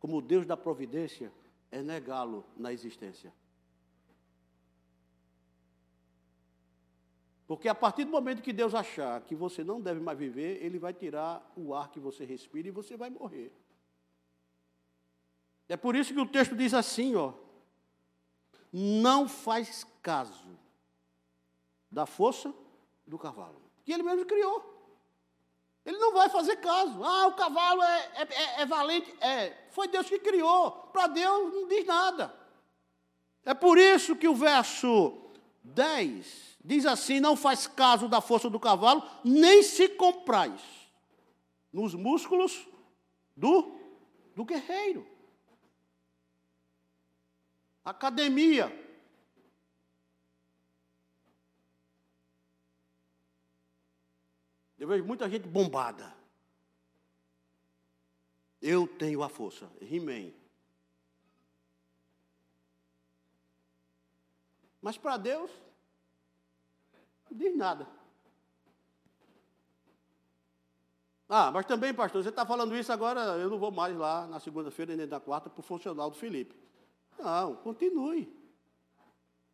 como 0.00 0.20
Deus 0.20 0.44
da 0.46 0.56
providência, 0.56 1.32
é 1.70 1.82
negá-lo 1.82 2.44
na 2.56 2.72
existência. 2.72 3.32
Porque 7.46 7.68
a 7.68 7.74
partir 7.74 8.04
do 8.04 8.10
momento 8.10 8.42
que 8.42 8.52
Deus 8.52 8.74
achar 8.74 9.20
que 9.20 9.34
você 9.34 9.62
não 9.62 9.80
deve 9.80 10.00
mais 10.00 10.18
viver, 10.18 10.64
Ele 10.64 10.78
vai 10.78 10.94
tirar 10.94 11.52
o 11.56 11.74
ar 11.74 11.90
que 11.90 12.00
você 12.00 12.24
respira 12.24 12.68
e 12.68 12.70
você 12.70 12.96
vai 12.96 13.10
morrer. 13.10 13.52
É 15.68 15.76
por 15.76 15.94
isso 15.94 16.12
que 16.12 16.20
o 16.20 16.26
texto 16.26 16.56
diz 16.56 16.72
assim, 16.72 17.14
ó. 17.14 17.32
Não 18.72 19.28
faz 19.28 19.86
caso 20.02 20.58
da 21.90 22.06
força 22.06 22.52
do 23.06 23.18
cavalo, 23.18 23.60
que 23.84 23.92
ele 23.92 24.02
mesmo 24.02 24.26
criou. 24.26 24.72
Ele 25.84 25.98
não 25.98 26.12
vai 26.12 26.28
fazer 26.28 26.56
caso. 26.56 27.04
Ah, 27.04 27.26
o 27.26 27.34
cavalo 27.34 27.82
é, 27.82 28.12
é, 28.14 28.22
é, 28.22 28.60
é 28.62 28.66
valente. 28.66 29.14
É, 29.20 29.68
foi 29.70 29.86
Deus 29.86 30.08
que 30.08 30.18
criou. 30.18 30.70
Para 30.92 31.08
Deus 31.08 31.52
não 31.52 31.68
diz 31.68 31.84
nada. 31.84 32.34
É 33.44 33.52
por 33.52 33.76
isso 33.76 34.16
que 34.16 34.26
o 34.26 34.34
verso 34.34 35.12
10 35.62 36.53
diz 36.64 36.86
assim: 36.86 37.20
Não 37.20 37.36
faz 37.36 37.66
caso 37.66 38.08
da 38.08 38.20
força 38.20 38.48
do 38.48 38.58
cavalo, 38.58 39.02
nem 39.22 39.62
se 39.62 39.88
comprais 39.90 40.60
nos 41.72 41.94
músculos 41.94 42.66
do, 43.36 43.76
do 44.34 44.44
guerreiro 44.44 45.14
academia. 47.84 48.72
Eu 54.78 54.88
vejo 54.88 55.04
muita 55.04 55.28
gente 55.28 55.46
bombada. 55.46 56.14
Eu 58.60 58.86
tenho 58.86 59.22
a 59.22 59.28
força. 59.28 59.70
He-Man. 59.80 60.32
Mas 64.80 64.96
para 64.96 65.16
Deus, 65.16 65.50
diz 67.34 67.56
nada. 67.56 67.86
Ah, 71.28 71.50
mas 71.50 71.66
também, 71.66 71.92
pastor, 71.92 72.22
você 72.22 72.28
está 72.28 72.46
falando 72.46 72.76
isso 72.76 72.92
agora, 72.92 73.20
eu 73.38 73.50
não 73.50 73.58
vou 73.58 73.70
mais 73.70 73.96
lá 73.96 74.26
na 74.26 74.38
segunda-feira 74.38 74.94
nem 74.94 75.06
na 75.06 75.18
quarta 75.18 75.50
para 75.50 75.60
o 75.60 75.62
funcional 75.62 76.10
do 76.10 76.16
Felipe. 76.16 76.54
Não, 77.18 77.56
continue. 77.56 78.26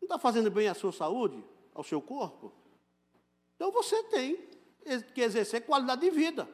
Não 0.01 0.07
está 0.07 0.19
fazendo 0.19 0.51
bem 0.51 0.69
à 0.69 0.75
sua 0.75 0.93
saúde, 0.93 1.43
ao 1.75 1.85
seu 1.85 2.03
corpo? 2.03 2.53
Então 3.57 3.71
você 3.71 4.03
tem 4.05 4.49
que 5.15 5.21
exercer 5.21 5.65
qualidade 5.65 6.01
de 6.01 6.11
vida. 6.11 6.49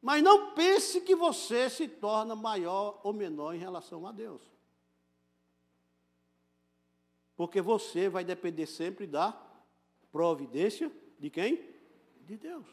Mas 0.00 0.22
não 0.22 0.52
pense 0.52 1.00
que 1.00 1.14
você 1.14 1.70
se 1.70 1.86
torna 1.86 2.34
maior 2.34 3.00
ou 3.04 3.12
menor 3.12 3.54
em 3.54 3.58
relação 3.58 4.06
a 4.06 4.12
Deus. 4.12 4.42
Porque 7.36 7.60
você 7.60 8.08
vai 8.08 8.24
depender 8.24 8.66
sempre 8.66 9.06
da 9.06 9.32
providência 10.12 10.92
de 11.18 11.30
quem? 11.30 11.58
De 12.26 12.36
Deus. 12.36 12.66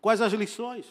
Quais 0.00 0.20
as 0.20 0.32
lições? 0.32 0.86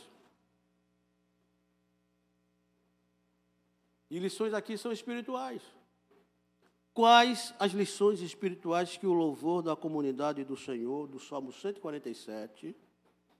E 4.10 4.18
lições 4.20 4.54
aqui 4.54 4.78
são 4.78 4.92
espirituais. 4.92 5.62
Quais 6.94 7.54
as 7.60 7.72
lições 7.72 8.22
espirituais 8.22 8.98
que 8.98 9.08
o 9.08 9.14
louvor 9.14 9.62
da 9.62 9.76
comunidade 9.76 10.44
do 10.44 10.58
Senhor, 10.58 11.08
do 11.08 11.20
Salmo 11.20 11.52
147, 11.52 12.76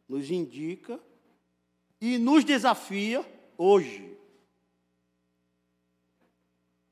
nos 0.08 0.30
indica 0.32 1.00
e 2.00 2.18
nos 2.18 2.44
desafia 2.44 3.26
hoje, 3.58 4.18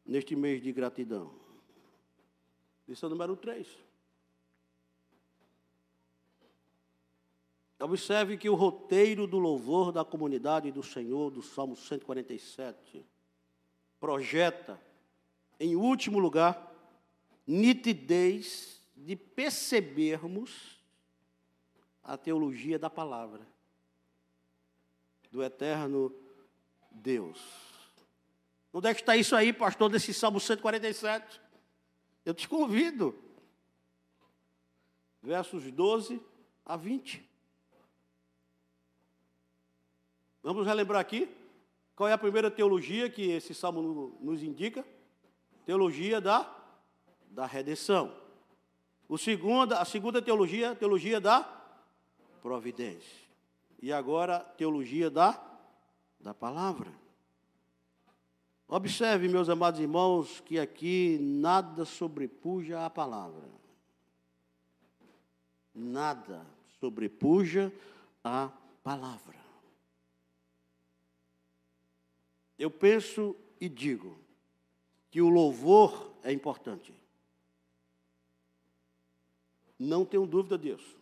neste 0.08 0.36
mês 0.36 0.62
de 0.62 0.72
gratidão? 0.72 1.32
Lição 2.88 3.10
número 3.10 3.36
3. 3.36 3.68
Observe 7.80 8.38
que 8.38 8.50
o 8.50 8.56
roteiro 8.56 9.28
do 9.28 9.38
louvor 9.38 9.92
da 9.92 10.04
comunidade 10.04 10.72
do 10.72 10.82
Senhor, 10.82 11.30
do 11.30 11.44
Salmo 11.44 11.76
147, 11.76 13.06
projeta, 14.00 14.82
em 15.60 15.76
último 15.76 16.18
lugar, 16.18 16.74
nitidez 17.46 18.82
de 18.96 19.16
percebermos 19.16 20.80
a 22.04 22.18
teologia 22.18 22.80
da 22.80 22.90
palavra 22.90 23.46
do 25.32 25.44
eterno 25.44 26.12
Deus. 26.90 27.67
Onde 28.74 28.90
é 28.90 28.94
que 28.94 29.02
está 29.02 29.16
isso 29.16 29.36
aí, 29.36 29.52
pastor, 29.54 29.90
desse 29.90 30.14
Salmo 30.14 30.40
147? 30.40 31.42
Eu 32.26 32.34
te 32.34 32.48
convido. 32.48 33.16
Versos 35.24 35.72
12 35.72 36.22
a 36.66 36.76
20. 36.76 37.28
Vamos 40.44 40.66
relembrar 40.66 41.02
aqui? 41.02 41.30
Qual 41.96 42.08
é 42.08 42.14
a 42.14 42.18
primeira 42.18 42.52
teologia 42.52 43.10
que 43.10 43.32
esse 43.32 43.54
salmo 43.54 44.18
nos 44.22 44.44
indica? 44.44 44.86
Teologia 45.66 46.22
da, 46.22 46.50
da 47.32 47.46
redenção. 47.46 48.14
O 49.10 49.18
segundo, 49.18 49.74
a 49.74 49.84
segunda 49.84 50.22
teologia, 50.22 50.76
teologia 50.76 51.20
da 51.20 51.42
providência. 52.42 53.28
E 53.82 53.92
agora, 53.92 54.40
teologia 54.40 55.10
da, 55.10 55.42
da 56.20 56.34
palavra. 56.34 56.92
Observe, 58.68 59.30
meus 59.30 59.48
amados 59.50 59.80
irmãos, 59.80 60.42
que 60.42 60.60
aqui 60.60 61.18
nada 61.22 61.86
sobrepuja 61.86 62.86
a 62.86 62.90
palavra. 62.90 63.48
Nada 65.74 66.46
sobrepuja 66.80 67.72
a 68.24 68.52
palavra. 68.84 69.38
eu 72.58 72.72
penso 72.72 73.36
e 73.62 73.70
digo 73.70 74.18
que 75.12 75.22
o 75.22 75.30
louvor 75.30 76.12
é 76.24 76.32
importante. 76.32 76.94
Não 79.78 80.04
tenho 80.04 80.26
dúvida 80.26 80.58
disso. 80.58 80.98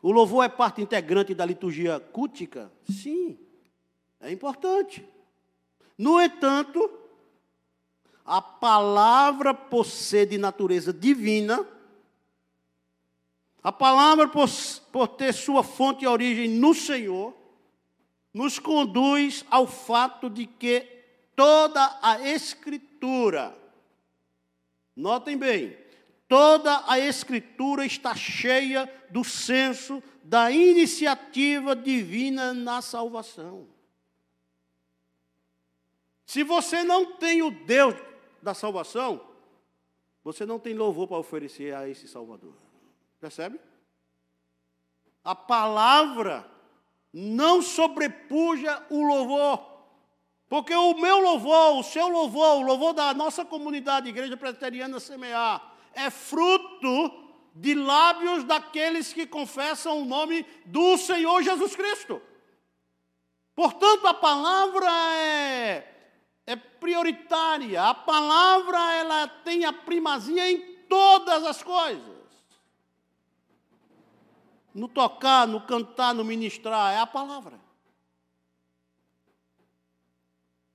O 0.00 0.12
louvor 0.12 0.44
é 0.44 0.48
parte 0.48 0.80
integrante 0.80 1.34
da 1.34 1.44
liturgia 1.44 1.98
cultica? 1.98 2.72
Sim, 2.88 3.38
é 4.20 4.30
importante. 4.30 5.06
No 6.00 6.18
entanto, 6.18 6.90
a 8.24 8.40
palavra 8.40 9.52
por 9.52 9.84
ser 9.84 10.24
de 10.24 10.38
natureza 10.38 10.94
divina, 10.94 11.62
a 13.62 13.70
palavra 13.70 14.26
por, 14.26 14.48
por 14.90 15.08
ter 15.08 15.34
sua 15.34 15.62
fonte 15.62 16.04
e 16.04 16.08
origem 16.08 16.48
no 16.48 16.72
Senhor, 16.72 17.34
nos 18.32 18.58
conduz 18.58 19.44
ao 19.50 19.66
fato 19.66 20.30
de 20.30 20.46
que 20.46 20.80
toda 21.36 21.98
a 22.00 22.18
Escritura, 22.26 23.54
notem 24.96 25.36
bem, 25.36 25.76
Toda 26.26 26.84
a 26.86 26.96
Escritura 26.96 27.84
está 27.84 28.14
cheia 28.14 28.88
do 29.10 29.24
senso 29.24 30.00
da 30.22 30.48
iniciativa 30.48 31.74
divina 31.74 32.54
na 32.54 32.80
salvação. 32.80 33.66
Se 36.30 36.44
você 36.44 36.84
não 36.84 37.14
tem 37.14 37.42
o 37.42 37.50
Deus 37.50 37.92
da 38.40 38.54
salvação, 38.54 39.20
você 40.22 40.46
não 40.46 40.60
tem 40.60 40.74
louvor 40.74 41.08
para 41.08 41.18
oferecer 41.18 41.74
a 41.74 41.88
esse 41.88 42.06
Salvador. 42.06 42.54
Percebe? 43.20 43.58
A 45.24 45.34
palavra 45.34 46.48
não 47.12 47.60
sobrepuja 47.60 48.80
o 48.90 49.02
louvor. 49.02 49.82
Porque 50.48 50.72
o 50.72 50.94
meu 50.94 51.18
louvor, 51.18 51.76
o 51.78 51.82
seu 51.82 52.06
louvor, 52.06 52.58
o 52.58 52.62
louvor 52.62 52.92
da 52.92 53.12
nossa 53.12 53.44
comunidade, 53.44 54.08
Igreja 54.08 54.36
Presbiteriana 54.36 55.00
Semear, 55.00 55.74
é 55.92 56.10
fruto 56.10 57.24
de 57.56 57.74
lábios 57.74 58.44
daqueles 58.44 59.12
que 59.12 59.26
confessam 59.26 60.02
o 60.02 60.04
nome 60.04 60.46
do 60.64 60.96
Senhor 60.96 61.42
Jesus 61.42 61.74
Cristo. 61.74 62.22
Portanto, 63.52 64.06
a 64.06 64.14
palavra 64.14 64.88
é, 65.16 65.99
é 66.46 66.56
prioritária, 66.56 67.82
a 67.82 67.94
palavra 67.94 68.78
ela 68.94 69.28
tem 69.28 69.64
a 69.64 69.72
primazia 69.72 70.50
em 70.50 70.60
todas 70.88 71.44
as 71.44 71.62
coisas. 71.62 72.20
No 74.74 74.88
tocar, 74.88 75.46
no 75.46 75.60
cantar, 75.60 76.14
no 76.14 76.24
ministrar, 76.24 76.94
é 76.94 76.98
a 76.98 77.06
palavra. 77.06 77.60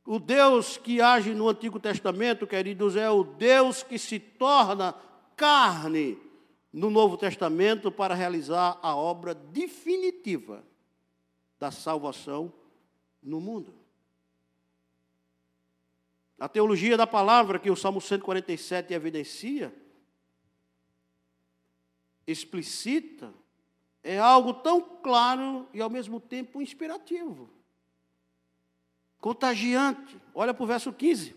O 0.06 0.20
Deus 0.20 0.78
que 0.78 1.02
age 1.02 1.34
no 1.34 1.50
Antigo 1.50 1.80
Testamento, 1.80 2.46
queridos, 2.46 2.96
é 2.96 3.10
o 3.10 3.24
Deus 3.24 3.82
que 3.82 3.98
se 3.98 4.20
torna 4.20 4.94
carne 5.36 6.18
no 6.72 6.90
Novo 6.90 7.18
Testamento 7.18 7.92
para 7.92 8.14
realizar 8.14 8.78
a 8.82 8.96
obra 8.96 9.34
definitiva 9.34 10.64
da 11.58 11.72
salvação 11.72 12.54
no 13.24 13.40
mundo. 13.40 13.85
A 16.38 16.50
teologia 16.50 16.98
da 16.98 17.08
palavra 17.08 17.58
que 17.58 17.72
o 17.72 17.76
Salmo 17.76 18.02
147 18.02 18.94
evidencia, 18.94 19.74
explicita, 22.28 23.34
é 24.04 24.20
algo 24.20 24.54
tão 24.54 24.82
claro 24.82 25.68
e 25.74 25.82
ao 25.82 25.90
mesmo 25.90 26.20
tempo 26.20 26.62
inspirativo, 26.62 27.50
contagiante. 29.20 30.20
Olha 30.34 30.54
para 30.54 30.64
o 30.64 30.68
verso 30.68 30.92
15 30.92 31.36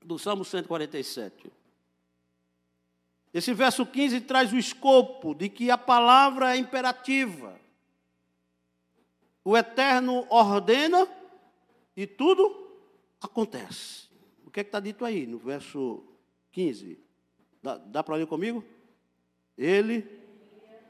do 0.00 0.18
Salmo 0.18 0.44
147. 0.44 1.52
Esse 3.32 3.52
verso 3.52 3.84
15 3.84 4.20
traz 4.20 4.52
o 4.52 4.56
escopo 4.56 5.34
de 5.34 5.48
que 5.48 5.68
a 5.68 5.76
palavra 5.76 6.54
é 6.54 6.58
imperativa. 6.58 7.60
O 9.42 9.56
Eterno 9.56 10.24
ordena 10.30 11.08
e 11.96 12.06
tudo 12.06 12.63
acontece. 13.26 14.08
O 14.44 14.50
que 14.50 14.60
é 14.60 14.62
está 14.62 14.80
dito 14.80 15.04
aí 15.04 15.26
no 15.26 15.38
verso 15.38 16.04
15? 16.52 16.98
Dá, 17.62 17.76
dá 17.76 18.02
para 18.02 18.16
ler 18.16 18.26
comigo? 18.26 18.64
Ele, 19.56 20.06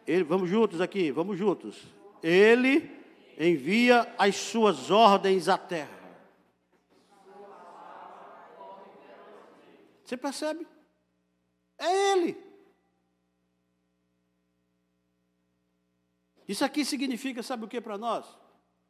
ele, 0.06 0.24
vamos 0.24 0.48
juntos 0.48 0.80
aqui, 0.80 1.10
vamos 1.10 1.38
juntos. 1.38 1.82
Ele 2.22 2.90
envia 3.38 4.12
as 4.18 4.36
suas 4.36 4.90
ordens 4.90 5.48
à 5.48 5.58
terra. 5.58 6.04
Você 10.04 10.16
percebe? 10.16 10.66
É 11.78 12.12
Ele. 12.12 12.36
Isso 16.46 16.64
aqui 16.64 16.84
significa, 16.84 17.42
sabe 17.42 17.64
o 17.64 17.68
que 17.68 17.80
para 17.80 17.96
nós? 17.96 18.26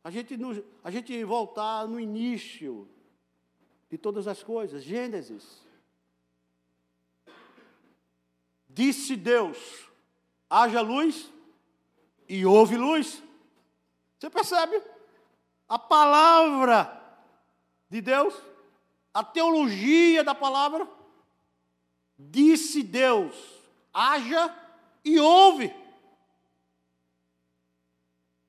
A 0.03 0.11
gente, 0.11 0.37
a 0.83 0.91
gente 0.91 1.25
voltar 1.25 1.87
no 1.87 2.01
início 2.01 2.89
de 3.95 3.99
todas 3.99 4.27
as 4.27 4.43
coisas, 4.43 4.83
Gênesis. 4.83 5.63
Disse 8.69 9.15
Deus: 9.15 9.57
haja 10.51 10.81
luz 10.81 11.33
e 12.29 12.45
houve 12.45 12.77
luz. 12.77 13.23
Você 14.19 14.29
percebe? 14.29 14.83
A 15.69 15.79
palavra 15.79 17.01
de 17.89 18.01
Deus, 18.01 18.35
a 19.13 19.23
teologia 19.23 20.25
da 20.25 20.35
palavra, 20.35 20.89
Disse 22.19 22.83
Deus: 22.83 23.33
haja 23.93 24.53
e 25.05 25.21
ouve. 25.21 25.73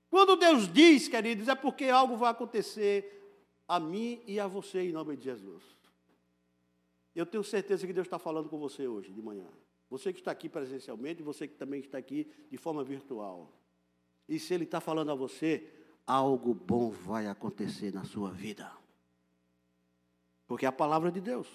Quando 0.09 0.35
Deus 0.37 0.71
diz, 0.73 1.07
queridos, 1.07 1.47
é 1.47 1.53
porque 1.53 1.85
algo 1.85 2.17
vai 2.17 2.31
acontecer 2.31 3.15
a 3.67 3.79
mim 3.79 4.21
e 4.25 4.39
a 4.39 4.47
você 4.47 4.81
em 4.81 4.91
nome 4.91 5.15
de 5.17 5.23
Jesus. 5.23 5.63
Eu 7.15 7.25
tenho 7.25 7.43
certeza 7.43 7.87
que 7.87 7.93
Deus 7.93 8.07
está 8.07 8.19
falando 8.19 8.49
com 8.49 8.59
você 8.59 8.87
hoje 8.87 9.11
de 9.11 9.21
manhã. 9.21 9.47
Você 9.89 10.11
que 10.11 10.19
está 10.19 10.31
aqui 10.31 10.49
presencialmente 10.49 11.23
você 11.23 11.47
que 11.47 11.55
também 11.55 11.79
está 11.79 11.97
aqui 11.97 12.29
de 12.49 12.57
forma 12.57 12.83
virtual. 12.83 13.51
E 14.27 14.39
se 14.39 14.53
Ele 14.53 14.63
está 14.65 14.81
falando 14.81 15.11
a 15.11 15.15
você, 15.15 15.71
algo 16.05 16.53
bom 16.53 16.89
vai 16.89 17.27
acontecer 17.27 17.93
na 17.93 18.03
sua 18.03 18.31
vida. 18.31 18.71
Porque 20.47 20.65
é 20.65 20.69
a 20.69 20.73
palavra 20.73 21.11
de 21.11 21.21
Deus. 21.21 21.47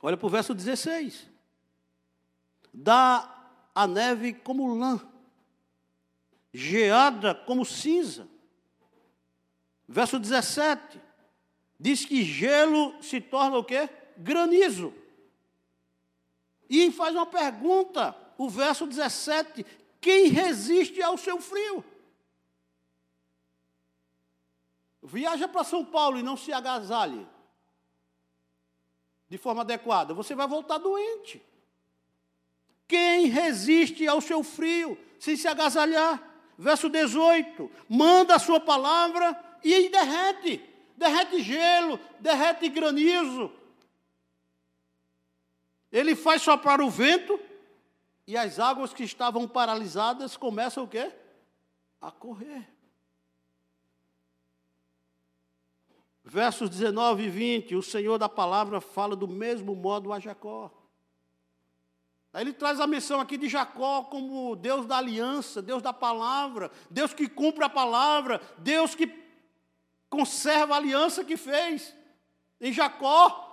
Olha 0.00 0.16
para 0.16 0.26
o 0.26 0.30
verso 0.30 0.54
16. 0.54 1.30
Dá 2.74 3.50
a 3.74 3.86
neve 3.86 4.32
como 4.32 4.74
lã, 4.74 5.00
geada 6.52 7.34
como 7.34 7.64
cinza. 7.64 8.28
Verso 9.88 10.18
17. 10.18 11.00
Diz 11.78 12.04
que 12.04 12.22
gelo 12.22 12.94
se 13.02 13.20
torna 13.20 13.58
o 13.58 13.64
quê? 13.64 13.88
Granizo. 14.16 14.94
E 16.68 16.90
faz 16.90 17.14
uma 17.14 17.26
pergunta, 17.26 18.16
o 18.38 18.48
verso 18.48 18.86
17: 18.86 19.66
quem 20.00 20.28
resiste 20.28 21.02
ao 21.02 21.18
seu 21.18 21.40
frio? 21.40 21.84
Viaja 25.02 25.48
para 25.48 25.64
São 25.64 25.84
Paulo 25.84 26.18
e 26.18 26.22
não 26.22 26.36
se 26.36 26.52
agasalhe 26.52 27.26
de 29.32 29.38
forma 29.38 29.62
adequada, 29.62 30.12
você 30.12 30.34
vai 30.34 30.46
voltar 30.46 30.76
doente. 30.76 31.42
Quem 32.86 33.28
resiste 33.28 34.06
ao 34.06 34.20
seu 34.20 34.44
frio 34.44 34.98
sem 35.18 35.38
se 35.38 35.48
agasalhar? 35.48 36.22
Verso 36.58 36.90
18: 36.90 37.70
manda 37.88 38.34
a 38.34 38.38
sua 38.38 38.60
palavra 38.60 39.32
e 39.64 39.74
aí 39.74 39.88
derrete, 39.88 40.64
derrete 40.96 41.42
gelo, 41.42 41.98
derrete 42.20 42.68
granizo. 42.68 43.50
Ele 45.90 46.16
faz 46.16 46.42
soprar 46.42 46.80
o 46.80 46.88
vento 46.88 47.38
e 48.26 48.36
as 48.36 48.58
águas 48.58 48.94
que 48.94 49.04
estavam 49.04 49.46
paralisadas 49.46 50.36
começam 50.36 50.84
o 50.84 50.88
quê? 50.88 51.12
A 52.00 52.10
correr. 52.10 52.66
Versos 56.24 56.70
19 56.70 57.24
e 57.24 57.28
20, 57.28 57.74
o 57.74 57.82
Senhor 57.82 58.16
da 58.16 58.28
palavra 58.28 58.80
fala 58.80 59.14
do 59.14 59.28
mesmo 59.28 59.74
modo 59.74 60.12
a 60.12 60.18
Jacó. 60.18 60.70
Aí 62.32 62.42
ele 62.42 62.54
traz 62.54 62.80
a 62.80 62.86
menção 62.86 63.20
aqui 63.20 63.36
de 63.36 63.48
Jacó 63.48 64.04
como 64.04 64.56
Deus 64.56 64.86
da 64.86 64.96
aliança, 64.96 65.60
Deus 65.60 65.82
da 65.82 65.92
palavra, 65.92 66.70
Deus 66.90 67.12
que 67.12 67.28
cumpre 67.28 67.64
a 67.64 67.68
palavra, 67.68 68.40
Deus 68.56 68.94
que 68.94 69.21
conserva 70.12 70.74
a 70.74 70.76
aliança 70.76 71.24
que 71.24 71.38
fez 71.38 71.96
em 72.60 72.70
Jacó. 72.70 73.48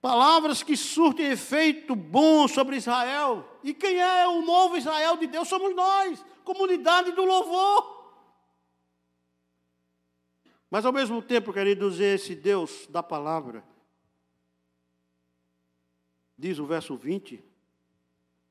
Palavras 0.00 0.62
que 0.62 0.76
surtem 0.76 1.26
efeito 1.26 1.96
bom 1.96 2.46
sobre 2.46 2.76
Israel. 2.76 3.58
E 3.64 3.74
quem 3.74 4.00
é 4.00 4.28
o 4.28 4.42
novo 4.42 4.76
Israel 4.76 5.16
de 5.16 5.26
Deus? 5.26 5.48
Somos 5.48 5.74
nós, 5.74 6.24
comunidade 6.44 7.10
do 7.10 7.24
louvor. 7.24 8.14
Mas 10.70 10.86
ao 10.86 10.92
mesmo 10.92 11.20
tempo, 11.20 11.52
queridos, 11.52 11.98
esse 11.98 12.36
Deus 12.36 12.86
da 12.86 13.02
palavra, 13.02 13.64
diz 16.38 16.60
o 16.60 16.66
verso 16.66 16.96
20 16.96 17.44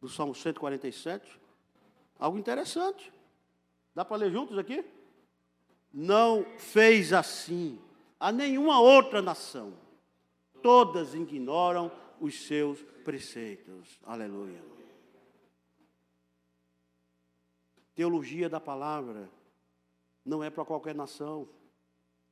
do 0.01 0.09
Salmo 0.09 0.35
147, 0.35 1.39
algo 2.19 2.37
interessante. 2.37 3.11
Dá 3.93 4.05
para 4.05 4.17
ler 4.17 4.31
juntos 4.31 4.57
aqui? 4.57 4.83
Não 5.93 6.45
fez 6.57 7.11
assim 7.11 7.79
a 8.19 8.31
nenhuma 8.31 8.79
outra 8.79 9.21
nação. 9.21 9.73
Todas 10.61 11.13
ignoram 11.13 11.91
os 12.19 12.45
seus 12.45 12.81
preceitos. 13.03 13.99
Aleluia. 14.05 14.61
Teologia 17.93 18.47
da 18.47 18.59
palavra 18.59 19.29
não 20.25 20.43
é 20.43 20.49
para 20.49 20.63
qualquer 20.63 20.95
nação. 20.95 21.49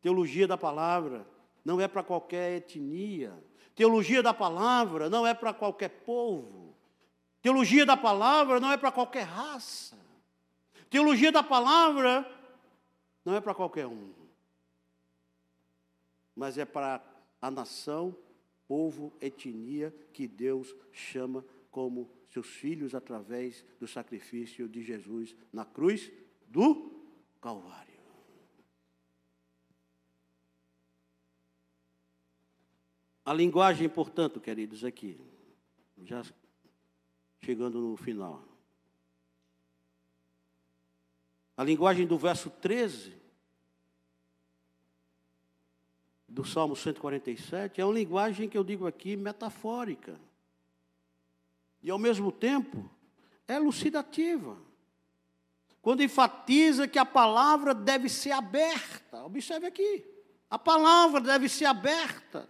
Teologia 0.02 0.48
da 0.48 0.58
palavra 0.58 1.28
não 1.66 1.82
é 1.82 1.88
para 1.88 2.04
qualquer 2.04 2.58
etnia. 2.58 3.34
Teologia 3.76 4.24
da 4.24 4.34
palavra 4.34 5.10
não 5.10 5.28
é 5.28 5.34
para 5.34 5.54
qualquer 5.54 5.90
povo. 5.90 6.76
Teologia 7.42 7.86
da 7.86 7.98
palavra 7.98 8.60
não 8.60 8.72
é 8.72 8.78
para 8.78 8.92
qualquer 8.92 9.24
raça. 9.24 9.99
Teologia 10.90 11.32
da 11.32 11.44
palavra 11.44 12.26
não 13.24 13.36
é 13.36 13.42
para 13.42 13.54
qualquer 13.54 13.86
um. 13.86 14.12
Mas 16.36 16.58
é 16.58 16.66
para 16.66 17.04
a 17.42 17.52
nação, 17.52 18.16
povo, 18.68 19.14
etnia 19.22 19.94
que 20.14 20.28
Deus 20.28 20.76
chama 20.92 21.46
como 21.70 22.10
seus 22.30 22.48
filhos 22.48 22.96
através 22.96 23.64
do 23.80 23.88
sacrifício 23.88 24.68
de 24.68 24.84
Jesus 24.84 25.36
na 25.52 25.66
cruz 25.66 26.12
do 26.48 26.92
Calvário. 27.42 28.00
A 33.24 33.34
linguagem, 33.34 33.88
portanto, 33.88 34.42
queridos, 34.42 34.84
aqui, 34.84 35.20
já 36.04 36.24
chegando 37.42 37.80
no 37.80 37.96
final. 37.96 38.49
A 41.60 41.64
linguagem 41.66 42.08
do 42.08 42.18
verso 42.18 42.50
13 42.50 43.14
do 46.26 46.46
Salmo 46.46 46.74
147 46.74 47.82
é 47.82 47.86
uma 47.86 47.94
linguagem 47.94 48.48
que 48.48 48.58
eu 48.58 48.64
digo 48.64 48.88
aqui 48.88 49.18
metafórica. 49.18 50.18
E 51.84 51.92
ao 51.92 52.00
mesmo 52.00 52.32
tempo 52.32 52.90
é 53.46 53.56
elucidativa. 53.56 54.58
Quando 55.82 56.02
enfatiza 56.02 56.88
que 56.88 56.98
a 56.98 57.04
palavra 57.04 57.74
deve 57.74 58.08
ser 58.08 58.32
aberta. 58.32 59.26
Observe 59.26 59.68
aqui. 59.68 60.06
A 60.50 60.58
palavra 60.58 61.20
deve 61.20 61.50
ser 61.50 61.66
aberta. 61.66 62.50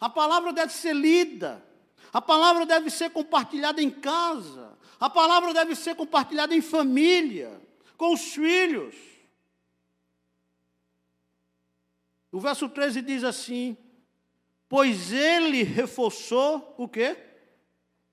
A 0.00 0.10
palavra 0.10 0.52
deve 0.52 0.72
ser 0.72 0.92
lida. 0.92 1.64
A 2.12 2.20
palavra 2.20 2.66
deve 2.66 2.90
ser 2.90 3.10
compartilhada 3.10 3.80
em 3.80 3.90
casa. 3.90 4.76
A 4.98 5.08
palavra 5.08 5.54
deve 5.54 5.76
ser 5.76 5.94
compartilhada 5.94 6.52
em 6.52 6.60
família, 6.60 7.62
com 7.96 8.12
os 8.12 8.34
filhos. 8.34 8.94
O 12.30 12.40
verso 12.40 12.68
13 12.68 13.02
diz 13.02 13.24
assim: 13.24 13.76
Pois 14.68 15.12
ele 15.12 15.62
reforçou 15.62 16.74
o 16.76 16.88
quê? 16.88 17.16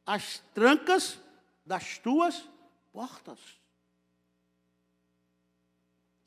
As 0.06 0.44
trancas 0.54 1.20
das 1.66 1.98
tuas 1.98 2.48
portas. 2.94 3.40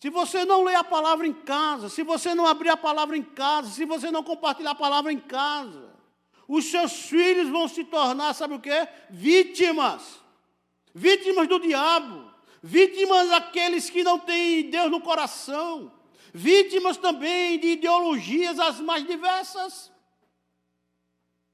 Se 0.00 0.10
você 0.10 0.44
não 0.44 0.64
ler 0.64 0.74
a 0.74 0.84
palavra 0.84 1.26
em 1.26 1.32
casa, 1.32 1.88
se 1.88 2.02
você 2.02 2.34
não 2.34 2.46
abrir 2.46 2.68
a 2.68 2.76
palavra 2.76 3.16
em 3.16 3.22
casa, 3.22 3.70
se 3.70 3.86
você 3.86 4.10
não 4.10 4.22
compartilhar 4.22 4.72
a 4.72 4.74
palavra 4.74 5.12
em 5.12 5.18
casa, 5.18 5.94
os 6.46 6.66
seus 6.66 6.92
filhos 7.06 7.48
vão 7.48 7.66
se 7.66 7.84
tornar, 7.84 8.34
sabe 8.34 8.54
o 8.54 8.60
quê? 8.60 8.86
Vítimas. 9.08 10.20
Vítimas 10.94 11.48
do 11.48 11.58
diabo. 11.58 12.33
Vítimas 12.66 13.28
daqueles 13.28 13.90
que 13.90 14.02
não 14.02 14.18
têm 14.18 14.70
Deus 14.70 14.90
no 14.90 15.00
coração. 15.00 15.92
Vítimas 16.32 16.96
também 16.96 17.58
de 17.58 17.68
ideologias 17.68 18.58
as 18.58 18.80
mais 18.80 19.06
diversas. 19.06 19.92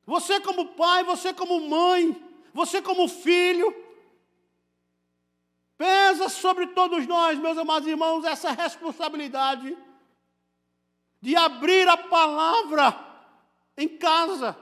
Você, 0.07 0.41
como 0.41 0.69
pai, 0.69 1.03
você, 1.05 1.35
como 1.35 1.61
mãe, 1.69 2.17
você, 2.55 2.81
como 2.81 3.09
filho, 3.09 3.75
Pesa 5.81 6.29
sobre 6.29 6.67
todos 6.67 7.07
nós, 7.07 7.39
meus 7.39 7.57
amados 7.57 7.89
irmãos, 7.89 8.23
essa 8.23 8.51
responsabilidade 8.51 9.75
de 11.23 11.35
abrir 11.35 11.89
a 11.89 11.97
palavra 11.97 12.95
em 13.79 13.89
casa. 13.89 14.55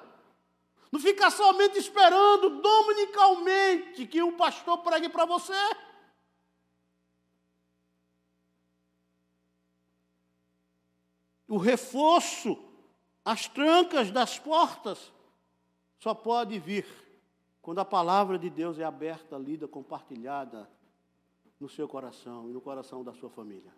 Não 0.93 1.01
ficar 1.01 1.33
somente 1.33 1.77
esperando 1.77 2.61
dominicalmente 2.61 4.07
que 4.07 4.23
o 4.23 4.35
pastor 4.35 4.79
pregue 4.79 5.09
para 5.09 5.25
você. 5.25 5.53
O 11.49 11.57
reforço, 11.57 12.63
as 13.25 13.49
trancas 13.49 14.11
das 14.11 14.39
portas, 14.39 15.13
só 15.99 16.15
pode 16.15 16.59
vir 16.59 16.87
quando 17.63 17.81
a 17.81 17.85
palavra 17.85 18.39
de 18.39 18.49
Deus 18.49 18.79
é 18.79 18.85
aberta, 18.85 19.37
lida, 19.37 19.67
compartilhada, 19.67 20.71
no 21.59 21.69
seu 21.69 21.89
coração 21.89 22.49
e 22.49 22.53
no 22.53 22.61
coração 22.61 23.03
da 23.03 23.13
sua 23.13 23.29
família. 23.29 23.73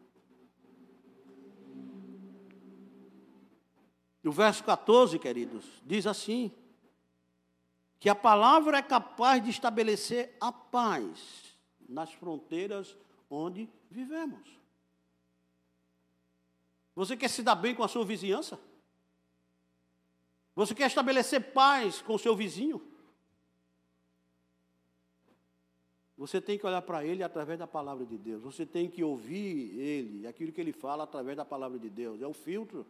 O 4.23 4.31
verso 4.31 4.63
14, 4.65 5.19
queridos, 5.19 5.65
diz 5.85 6.07
assim: 6.07 6.53
que 7.99 8.09
a 8.09 8.15
palavra 8.15 8.79
é 8.79 8.83
capaz 8.83 9.43
de 9.43 9.51
estabelecer 9.51 10.37
a 10.41 10.53
paz 10.53 11.59
nas 11.89 12.13
fronteiras 12.13 12.97
onde 13.31 13.69
vivemos. 13.91 14.60
Você 17.01 17.17
quer 17.17 17.31
se 17.31 17.43
dar 17.43 17.55
bem 17.55 17.75
com 17.75 17.83
a 17.83 17.89
sua 17.89 18.05
vizinhança? 18.05 18.61
Você 20.55 20.75
quer 20.75 20.87
estabelecer 20.87 21.55
paz 21.55 22.03
com 22.03 22.15
o 22.15 22.19
seu 22.19 22.37
vizinho? 22.37 22.79
Você 26.19 26.43
tem 26.43 26.59
que 26.59 26.67
olhar 26.67 26.83
para 26.83 27.03
ele 27.03 27.23
através 27.23 27.59
da 27.59 27.67
palavra 27.67 28.05
de 28.05 28.19
Deus. 28.19 28.43
Você 28.43 28.67
tem 28.67 28.87
que 28.91 29.03
ouvir 29.03 29.81
ele, 29.81 30.27
aquilo 30.27 30.53
que 30.53 30.61
ele 30.61 30.75
fala 30.75 31.05
através 31.05 31.39
da 31.39 31.43
palavra 31.43 31.79
de 31.79 31.89
Deus. 31.89 32.21
É 32.21 32.27
o 32.27 32.35
filtro. 32.35 32.85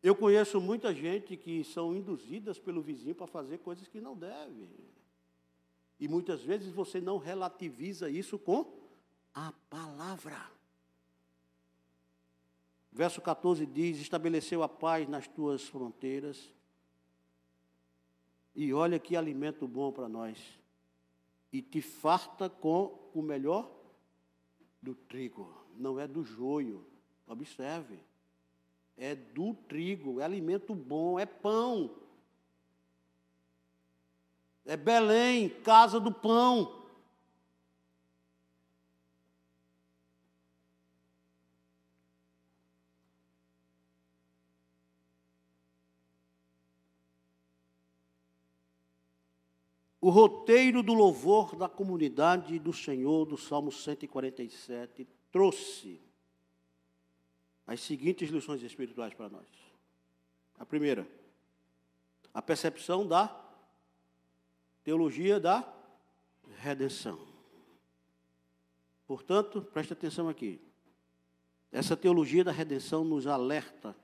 Eu 0.00 0.14
conheço 0.14 0.60
muita 0.60 0.94
gente 0.94 1.36
que 1.36 1.64
são 1.64 1.92
induzidas 1.92 2.56
pelo 2.56 2.80
vizinho 2.80 3.16
para 3.16 3.26
fazer 3.26 3.58
coisas 3.58 3.88
que 3.88 4.00
não 4.00 4.16
devem. 4.16 4.68
E 5.98 6.06
muitas 6.06 6.40
vezes 6.40 6.70
você 6.72 7.00
não 7.00 7.18
relativiza 7.18 8.08
isso 8.08 8.38
com 8.38 8.78
a 9.34 9.52
palavra. 9.68 10.54
Verso 12.94 13.20
14 13.20 13.66
diz: 13.66 13.98
Estabeleceu 13.98 14.62
a 14.62 14.68
paz 14.68 15.08
nas 15.08 15.26
tuas 15.26 15.64
fronteiras. 15.64 16.48
E 18.54 18.72
olha 18.72 19.00
que 19.00 19.16
alimento 19.16 19.66
bom 19.66 19.90
para 19.90 20.08
nós 20.08 20.38
e 21.52 21.60
te 21.60 21.82
farta 21.82 22.48
com 22.48 22.96
o 23.12 23.20
melhor 23.20 23.68
do 24.80 24.94
trigo, 24.94 25.52
não 25.76 25.98
é 25.98 26.06
do 26.06 26.24
joio. 26.24 26.86
Observe. 27.26 27.98
É 28.96 29.16
do 29.16 29.54
trigo, 29.54 30.20
é 30.20 30.24
alimento 30.24 30.72
bom, 30.72 31.18
é 31.18 31.26
pão. 31.26 31.90
É 34.64 34.76
Belém, 34.76 35.48
casa 35.48 35.98
do 35.98 36.12
pão. 36.12 36.83
O 50.04 50.10
roteiro 50.10 50.82
do 50.82 50.92
louvor 50.92 51.56
da 51.56 51.66
comunidade 51.66 52.58
do 52.58 52.74
Senhor, 52.74 53.24
do 53.24 53.38
Salmo 53.38 53.72
147, 53.72 55.08
trouxe 55.32 55.98
as 57.66 57.80
seguintes 57.80 58.28
lições 58.28 58.62
espirituais 58.62 59.14
para 59.14 59.30
nós. 59.30 59.46
A 60.58 60.66
primeira, 60.66 61.08
a 62.34 62.42
percepção 62.42 63.08
da 63.08 63.34
teologia 64.82 65.40
da 65.40 65.66
redenção. 66.58 67.18
Portanto, 69.06 69.62
preste 69.62 69.94
atenção 69.94 70.28
aqui. 70.28 70.60
Essa 71.72 71.96
teologia 71.96 72.44
da 72.44 72.52
redenção 72.52 73.04
nos 73.04 73.26
alerta 73.26 73.96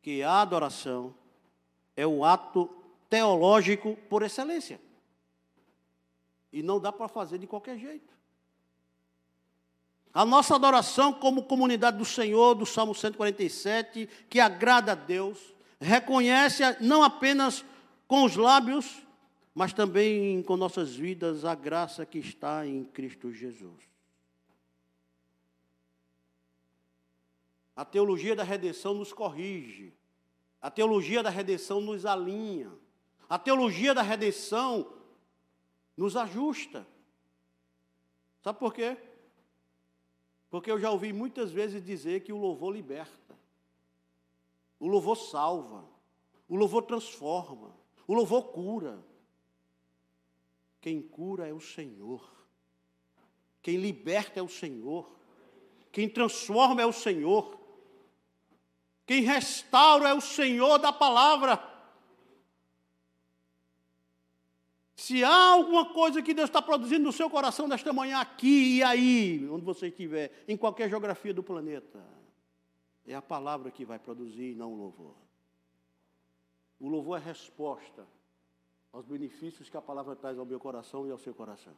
que 0.00 0.22
a 0.22 0.40
adoração 0.40 1.14
é 1.94 2.06
o 2.06 2.24
ato 2.24 2.74
teológico 3.10 3.98
por 4.08 4.22
excelência. 4.22 4.80
E 6.54 6.62
não 6.62 6.78
dá 6.78 6.92
para 6.92 7.08
fazer 7.08 7.36
de 7.36 7.48
qualquer 7.48 7.76
jeito. 7.76 8.14
A 10.12 10.24
nossa 10.24 10.54
adoração 10.54 11.12
como 11.12 11.42
comunidade 11.42 11.98
do 11.98 12.04
Senhor, 12.04 12.54
do 12.54 12.64
Salmo 12.64 12.94
147, 12.94 14.08
que 14.30 14.38
agrada 14.38 14.92
a 14.92 14.94
Deus, 14.94 15.52
reconhece 15.80 16.62
não 16.80 17.02
apenas 17.02 17.64
com 18.06 18.22
os 18.22 18.36
lábios, 18.36 19.02
mas 19.52 19.72
também 19.72 20.44
com 20.44 20.56
nossas 20.56 20.94
vidas 20.94 21.44
a 21.44 21.56
graça 21.56 22.06
que 22.06 22.20
está 22.20 22.64
em 22.64 22.84
Cristo 22.84 23.32
Jesus. 23.32 23.82
A 27.74 27.84
teologia 27.84 28.36
da 28.36 28.44
redenção 28.44 28.94
nos 28.94 29.12
corrige. 29.12 29.92
A 30.62 30.70
teologia 30.70 31.20
da 31.20 31.30
redenção 31.30 31.80
nos 31.80 32.06
alinha. 32.06 32.70
A 33.28 33.40
teologia 33.40 33.92
da 33.92 34.02
redenção 34.02 34.86
nos 35.96 36.16
ajusta. 36.16 36.86
Sabe 38.42 38.58
por 38.58 38.74
quê? 38.74 38.96
Porque 40.50 40.70
eu 40.70 40.78
já 40.78 40.90
ouvi 40.90 41.12
muitas 41.12 41.50
vezes 41.50 41.84
dizer 41.84 42.20
que 42.20 42.32
o 42.32 42.36
louvor 42.36 42.72
liberta. 42.72 43.36
O 44.78 44.86
louvor 44.86 45.16
salva. 45.16 45.84
O 46.48 46.56
louvor 46.56 46.82
transforma. 46.82 47.74
O 48.06 48.14
louvor 48.14 48.52
cura. 48.52 49.02
Quem 50.80 51.00
cura 51.00 51.48
é 51.48 51.52
o 51.52 51.60
Senhor. 51.60 52.22
Quem 53.62 53.78
liberta 53.78 54.38
é 54.38 54.42
o 54.42 54.48
Senhor. 54.48 55.10
Quem 55.90 56.08
transforma 56.08 56.82
é 56.82 56.86
o 56.86 56.92
Senhor. 56.92 57.58
Quem 59.06 59.22
restaura 59.22 60.10
é 60.10 60.14
o 60.14 60.20
Senhor 60.20 60.78
da 60.78 60.92
palavra. 60.92 61.56
Se 65.04 65.22
há 65.22 65.52
alguma 65.52 65.92
coisa 65.92 66.22
que 66.22 66.32
Deus 66.32 66.48
está 66.48 66.62
produzindo 66.62 67.04
no 67.04 67.12
seu 67.12 67.28
coração 67.28 67.68
nesta 67.68 67.92
manhã, 67.92 68.20
aqui 68.20 68.76
e 68.76 68.82
aí, 68.82 69.46
onde 69.50 69.62
você 69.62 69.88
estiver, 69.88 70.32
em 70.48 70.56
qualquer 70.56 70.88
geografia 70.88 71.34
do 71.34 71.42
planeta, 71.42 72.02
é 73.06 73.14
a 73.14 73.20
palavra 73.20 73.70
que 73.70 73.84
vai 73.84 73.98
produzir, 73.98 74.54
não 74.54 74.72
o 74.72 74.76
louvor. 74.76 75.14
O 76.80 76.88
louvor 76.88 77.18
é 77.18 77.22
resposta 77.22 78.06
aos 78.90 79.04
benefícios 79.04 79.68
que 79.68 79.76
a 79.76 79.82
palavra 79.82 80.16
traz 80.16 80.38
ao 80.38 80.46
meu 80.46 80.58
coração 80.58 81.06
e 81.06 81.10
ao 81.10 81.18
seu 81.18 81.34
coração. 81.34 81.74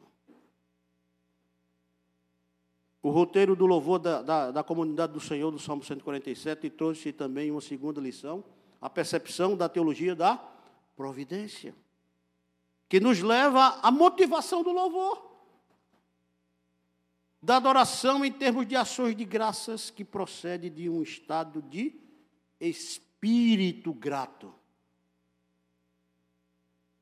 O 3.03 3.09
roteiro 3.09 3.57
do 3.57 3.65
louvor 3.65 3.99
da, 3.99 4.21
da, 4.21 4.51
da 4.51 4.63
comunidade 4.63 5.11
do 5.11 5.19
Senhor, 5.19 5.51
do 5.51 5.59
Salmo 5.59 5.83
147, 5.83 6.69
trouxe 6.69 7.11
também 7.11 7.51
uma 7.51 7.59
segunda 7.59 7.99
lição, 7.99 8.41
a 8.79 8.89
percepção 8.89 9.57
da 9.57 9.67
teologia 9.67 10.15
da 10.15 10.37
providência 10.95 11.75
que 12.89 12.99
nos 12.99 13.21
leva 13.21 13.79
à 13.81 13.91
motivação 13.91 14.63
do 14.63 14.71
louvor, 14.71 15.25
da 17.41 17.57
adoração 17.57 18.23
em 18.23 18.31
termos 18.31 18.67
de 18.67 18.75
ações 18.75 19.15
de 19.15 19.25
graças 19.25 19.89
que 19.89 20.03
procede 20.03 20.69
de 20.69 20.89
um 20.89 21.01
estado 21.01 21.61
de 21.61 21.99
espírito 22.59 23.93
grato. 23.93 24.53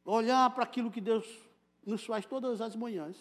Olhar 0.04 0.50
para 0.54 0.64
aquilo 0.64 0.92
que 0.92 1.02
Deus 1.02 1.26
nos 1.86 2.06
faz 2.06 2.26
todas 2.26 2.62
as 2.62 2.76
manhãs, 2.76 3.18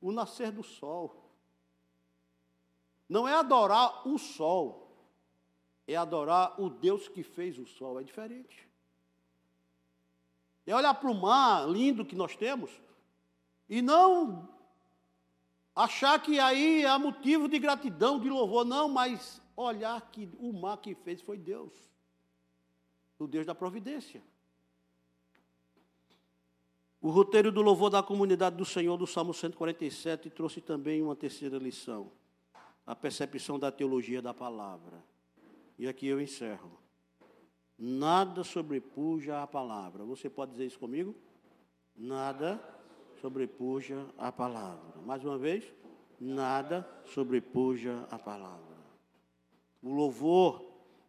o 0.00 0.10
nascer 0.12 0.50
do 0.50 0.62
sol. 0.62 1.30
Não 3.08 3.28
é 3.28 3.34
adorar 3.34 4.06
o 4.08 4.18
sol, 4.18 4.90
é 5.86 5.94
adorar 5.94 6.60
o 6.60 6.70
Deus 6.70 7.08
que 7.08 7.22
fez 7.22 7.58
o 7.58 7.66
sol, 7.66 8.00
é 8.00 8.02
diferente. 8.02 8.68
É 10.66 10.74
olhar 10.74 10.94
para 10.94 11.10
o 11.10 11.14
mar 11.14 11.68
lindo 11.68 12.04
que 12.04 12.16
nós 12.16 12.36
temos 12.36 12.70
e 13.68 13.82
não 13.82 14.48
achar 15.74 16.20
que 16.22 16.38
aí 16.38 16.84
há 16.86 16.98
motivo 16.98 17.48
de 17.48 17.58
gratidão, 17.58 18.18
de 18.18 18.28
louvor, 18.28 18.64
não, 18.64 18.88
mas 18.88 19.40
olhar 19.56 20.00
que 20.10 20.28
o 20.38 20.52
mar 20.52 20.78
que 20.78 20.94
fez 20.94 21.20
foi 21.20 21.36
Deus, 21.36 21.72
o 23.18 23.26
Deus 23.26 23.44
da 23.44 23.54
providência. 23.54 24.22
O 27.00 27.10
roteiro 27.10 27.52
do 27.52 27.60
louvor 27.60 27.90
da 27.90 28.02
comunidade 28.02 28.56
do 28.56 28.64
Senhor 28.64 28.96
do 28.96 29.06
Salmo 29.06 29.34
147 29.34 30.30
trouxe 30.30 30.62
também 30.62 31.02
uma 31.02 31.14
terceira 31.14 31.58
lição, 31.58 32.10
a 32.86 32.96
percepção 32.96 33.58
da 33.58 33.70
teologia 33.70 34.22
da 34.22 34.32
palavra. 34.32 35.04
E 35.78 35.86
aqui 35.86 36.06
eu 36.06 36.18
encerro. 36.18 36.83
Nada 37.78 38.44
sobrepuja 38.44 39.42
a 39.42 39.46
palavra. 39.46 40.04
Você 40.04 40.30
pode 40.30 40.52
dizer 40.52 40.66
isso 40.66 40.78
comigo? 40.78 41.14
Nada 41.96 42.60
sobrepuja 43.20 44.06
a 44.16 44.30
palavra. 44.30 45.00
Mais 45.02 45.24
uma 45.24 45.38
vez, 45.38 45.64
nada 46.20 46.88
sobrepuja 47.06 48.06
a 48.10 48.18
palavra. 48.18 48.74
O 49.82 49.92
louvor, 49.92 50.64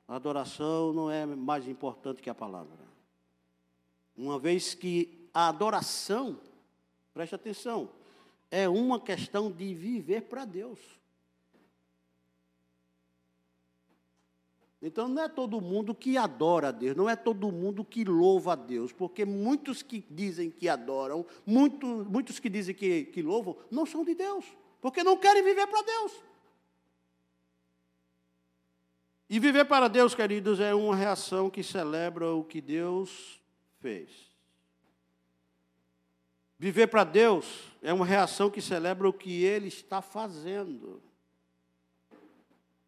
a 0.07 0.15
adoração 0.15 0.91
não 0.91 1.09
é 1.09 1.25
mais 1.25 1.67
importante 1.67 2.21
que 2.21 2.29
a 2.29 2.35
palavra. 2.35 2.85
Uma 4.17 4.39
vez 4.39 4.73
que 4.73 5.29
a 5.33 5.49
adoração, 5.49 6.39
preste 7.13 7.35
atenção, 7.35 7.89
é 8.49 8.67
uma 8.69 8.99
questão 8.99 9.51
de 9.51 9.73
viver 9.73 10.21
para 10.21 10.45
Deus. 10.45 10.79
Então 14.85 15.07
não 15.07 15.23
é 15.23 15.27
todo 15.27 15.59
mundo 15.59 15.95
que 15.95 16.15
adora 16.15 16.67
a 16.67 16.71
Deus, 16.71 16.95
não 16.95 17.09
é 17.09 17.15
todo 17.15 17.51
mundo 17.51 17.83
que 17.83 18.03
louva 18.03 18.53
a 18.53 18.55
Deus, 18.55 18.91
porque 18.91 19.25
muitos 19.25 19.81
que 19.81 20.05
dizem 20.11 20.51
que 20.51 20.69
adoram, 20.69 21.25
muito, 21.43 21.87
muitos 21.87 22.37
que 22.37 22.47
dizem 22.47 22.75
que, 22.75 23.05
que 23.05 23.23
louvam, 23.23 23.57
não 23.71 23.83
são 23.83 24.05
de 24.05 24.13
Deus, 24.13 24.45
porque 24.79 25.03
não 25.03 25.17
querem 25.17 25.43
viver 25.43 25.65
para 25.65 25.81
Deus. 25.81 26.11
E 29.27 29.39
viver 29.39 29.65
para 29.65 29.87
Deus, 29.87 30.13
queridos, 30.13 30.59
é 30.59 30.75
uma 30.75 30.95
reação 30.95 31.49
que 31.49 31.63
celebra 31.63 32.31
o 32.31 32.43
que 32.43 32.61
Deus 32.61 33.41
fez. 33.79 34.11
Viver 36.59 36.85
para 36.85 37.03
Deus 37.03 37.73
é 37.81 37.91
uma 37.91 38.05
reação 38.05 38.51
que 38.51 38.61
celebra 38.61 39.09
o 39.09 39.13
que 39.13 39.43
Ele 39.43 39.67
está 39.67 39.99
fazendo. 39.99 41.01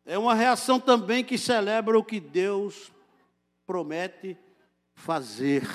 É 0.09 0.17
uma 0.17 0.33
reação 0.33 0.79
também 0.79 1.21
que 1.21 1.37
celebra 1.37 1.99
o 1.99 2.03
que 2.03 2.17
Deus 2.17 2.93
promete 3.65 4.37
fazer 4.95 5.67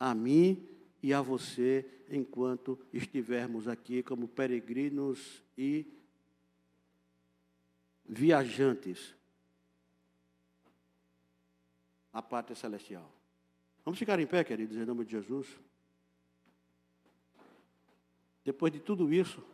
a 0.00 0.14
mim 0.14 0.66
e 1.02 1.12
a 1.12 1.20
você 1.20 1.86
enquanto 2.08 2.78
estivermos 2.94 3.68
aqui 3.68 4.02
como 4.02 4.26
peregrinos 4.26 5.44
e 5.56 5.86
viajantes 8.08 9.14
à 12.10 12.22
pátria 12.22 12.56
celestial. 12.56 13.12
Vamos 13.84 13.98
ficar 13.98 14.18
em 14.18 14.26
pé, 14.26 14.42
queridos, 14.42 14.78
em 14.78 14.86
nome 14.86 15.04
de 15.04 15.10
Jesus. 15.10 15.46
Depois 18.42 18.72
de 18.72 18.80
tudo 18.80 19.12
isso, 19.12 19.44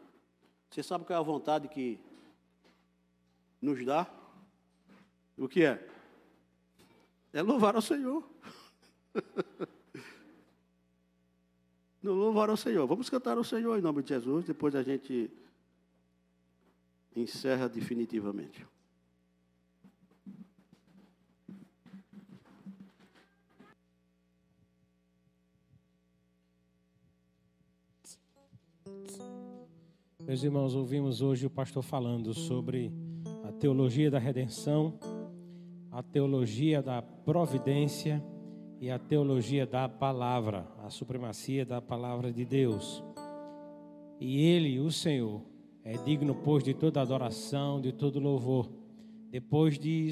você 0.70 0.84
sabe 0.84 1.05
qual 1.05 1.16
é 1.16 1.20
a 1.20 1.24
vontade 1.24 1.66
que 1.66 1.99
nos 3.61 3.84
dá, 3.84 4.06
o 5.36 5.48
que 5.48 5.64
é? 5.64 5.88
É 7.32 7.42
louvar 7.42 7.74
ao 7.74 7.82
Senhor. 7.82 8.28
no 12.02 12.12
louvar 12.12 12.48
ao 12.50 12.56
Senhor. 12.56 12.86
Vamos 12.86 13.11
cantar 13.11 13.36
ao 13.36 13.44
Senhor 13.44 13.78
em 13.78 13.82
nome 13.82 14.02
de 14.02 14.11
Jesus, 14.11 14.44
depois 14.44 14.74
a 14.74 14.82
gente 14.82 15.30
encerra 17.14 17.68
definitivamente. 17.68 18.66
Meus 30.20 30.42
irmãos, 30.42 30.74
ouvimos 30.74 31.22
hoje 31.22 31.46
o 31.46 31.50
pastor 31.50 31.82
falando 31.82 32.34
sobre 32.34 32.92
teologia 33.59 34.11
da 34.11 34.18
redenção, 34.18 34.94
a 35.90 36.02
teologia 36.02 36.80
da 36.80 37.02
providência 37.02 38.22
e 38.80 38.90
a 38.90 38.98
teologia 38.98 39.66
da 39.66 39.88
palavra, 39.88 40.66
a 40.84 40.90
supremacia 40.90 41.66
da 41.66 41.82
palavra 41.82 42.32
de 42.32 42.44
Deus. 42.44 43.02
E 44.20 44.40
Ele, 44.40 44.78
o 44.78 44.90
Senhor, 44.92 45.42
é 45.82 45.96
digno, 45.98 46.34
pois, 46.34 46.62
de 46.62 46.72
toda 46.72 47.00
adoração, 47.00 47.80
de 47.80 47.92
todo 47.92 48.20
louvor. 48.20 48.70
Depois 49.30 49.78
de 49.78 50.11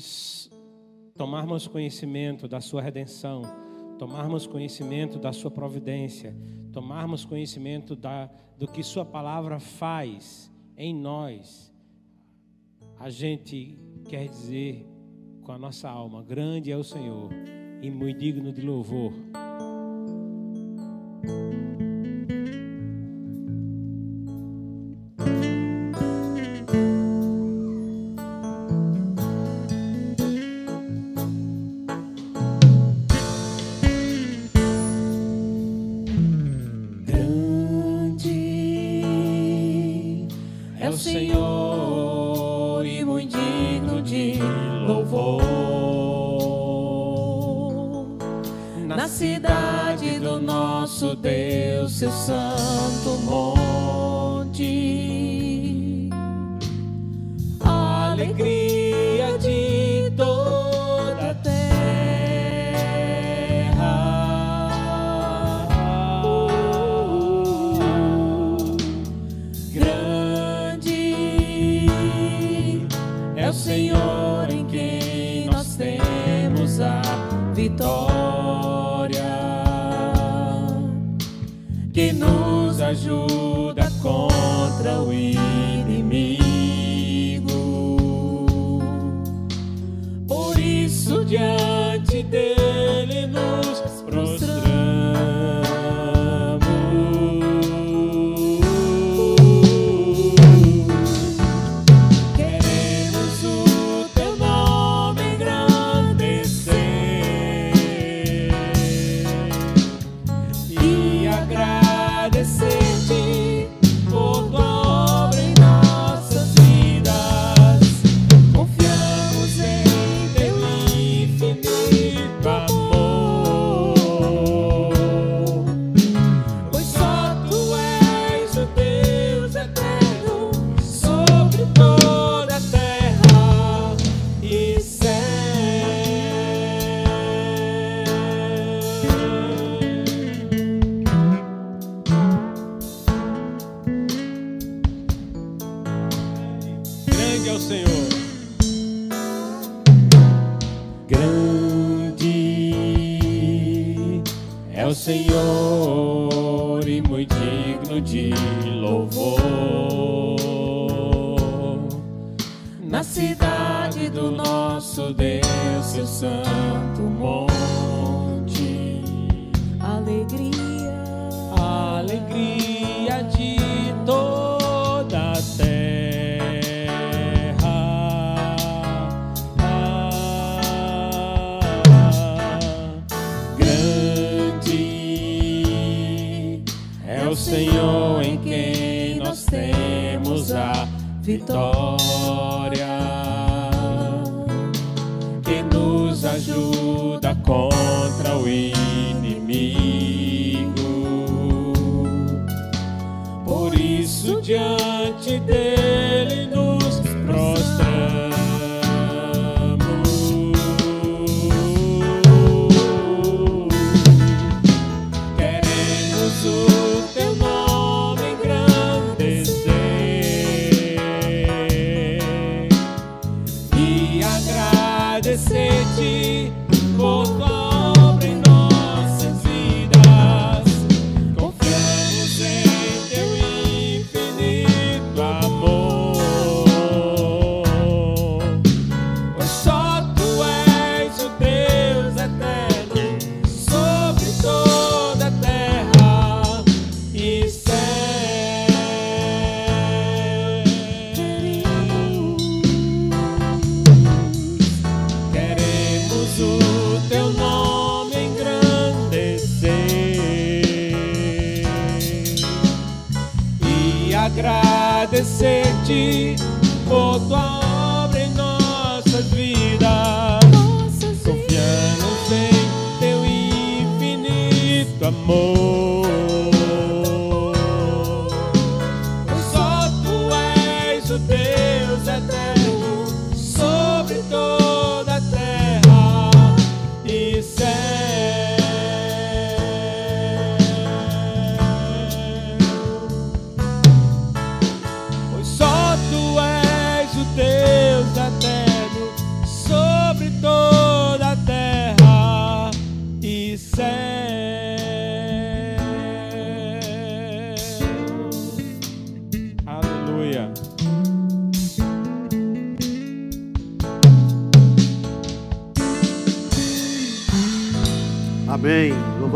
tomarmos 1.17 1.69
conhecimento 1.69 2.49
da 2.49 2.61
Sua 2.61 2.83
redenção, 2.83 3.43
tomarmos 3.99 4.47
conhecimento 4.47 5.19
da 5.19 5.33
Sua 5.33 5.51
providência, 5.51 6.37
tomarmos 6.73 7.25
conhecimento 7.25 7.95
da, 7.95 8.29
do 8.59 8.67
que 8.67 8.83
Sua 8.83 9.05
palavra 9.05 9.61
faz 9.61 10.53
em 10.77 10.95
nós, 10.95 11.73
a 12.99 13.11
gente 13.11 13.79
quer 14.09 14.29
dizer 14.29 14.87
com 15.43 15.53
a 15.53 15.59
nossa 15.59 15.89
alma: 15.89 16.23
grande 16.23 16.71
é 16.71 16.77
o 16.77 16.85
Senhor 16.85 17.31
e 17.83 17.91
muito 17.91 18.19
digno 18.19 18.53
de 18.53 18.63
louvor. 18.63 19.13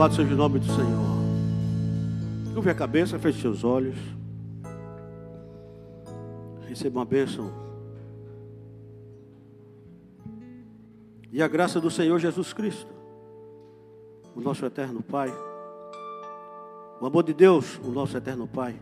Louvado 0.01 0.17
seja 0.17 0.33
o 0.33 0.37
nome 0.39 0.59
do 0.59 0.65
Senhor. 0.65 2.55
Curve 2.55 2.71
a 2.71 2.75
cabeça, 2.75 3.19
feche 3.19 3.39
seus 3.39 3.63
olhos. 3.63 3.99
Receba 6.67 7.01
uma 7.01 7.05
bênção. 7.05 7.53
E 11.31 11.43
a 11.43 11.47
graça 11.47 11.79
do 11.79 11.91
Senhor 11.91 12.19
Jesus 12.19 12.55
Cristo, 12.55 12.91
o 14.35 14.41
nosso 14.41 14.65
eterno 14.65 15.03
Pai. 15.03 15.31
O 16.99 17.05
amor 17.05 17.23
de 17.23 17.35
Deus, 17.35 17.79
o 17.85 17.91
nosso 17.91 18.17
eterno 18.17 18.49
Pai. 18.49 18.81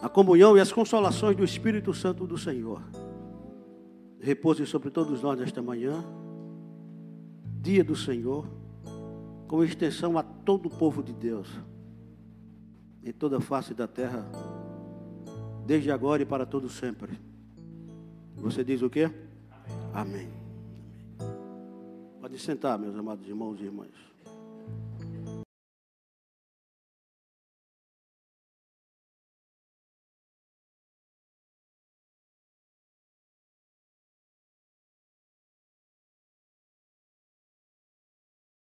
A 0.00 0.08
comunhão 0.08 0.56
e 0.56 0.60
as 0.60 0.70
consolações 0.70 1.36
do 1.36 1.42
Espírito 1.42 1.92
Santo 1.92 2.24
do 2.24 2.38
Senhor. 2.38 2.80
Repouse 4.20 4.64
sobre 4.64 4.90
todos 4.90 5.22
nós 5.22 5.36
nesta 5.36 5.60
manhã 5.60 6.04
dia 7.60 7.82
do 7.82 7.96
Senhor, 7.96 8.46
com 9.46 9.62
extensão 9.62 10.18
a 10.18 10.22
todo 10.22 10.66
o 10.66 10.70
povo 10.70 11.02
de 11.02 11.12
Deus, 11.12 11.48
em 13.02 13.12
toda 13.12 13.38
a 13.38 13.40
face 13.40 13.74
da 13.74 13.86
terra, 13.86 14.26
desde 15.66 15.90
agora 15.90 16.22
e 16.22 16.26
para 16.26 16.44
todo 16.44 16.68
sempre. 16.68 17.18
Você 18.36 18.64
diz 18.64 18.82
o 18.82 18.90
quê? 18.90 19.10
Amém. 19.92 20.28
Amém. 20.28 20.46
Pode 22.20 22.38
sentar, 22.38 22.78
meus 22.78 22.96
amados 22.96 23.26
irmãos 23.28 23.60
e 23.60 23.64
irmãs. 23.64 24.15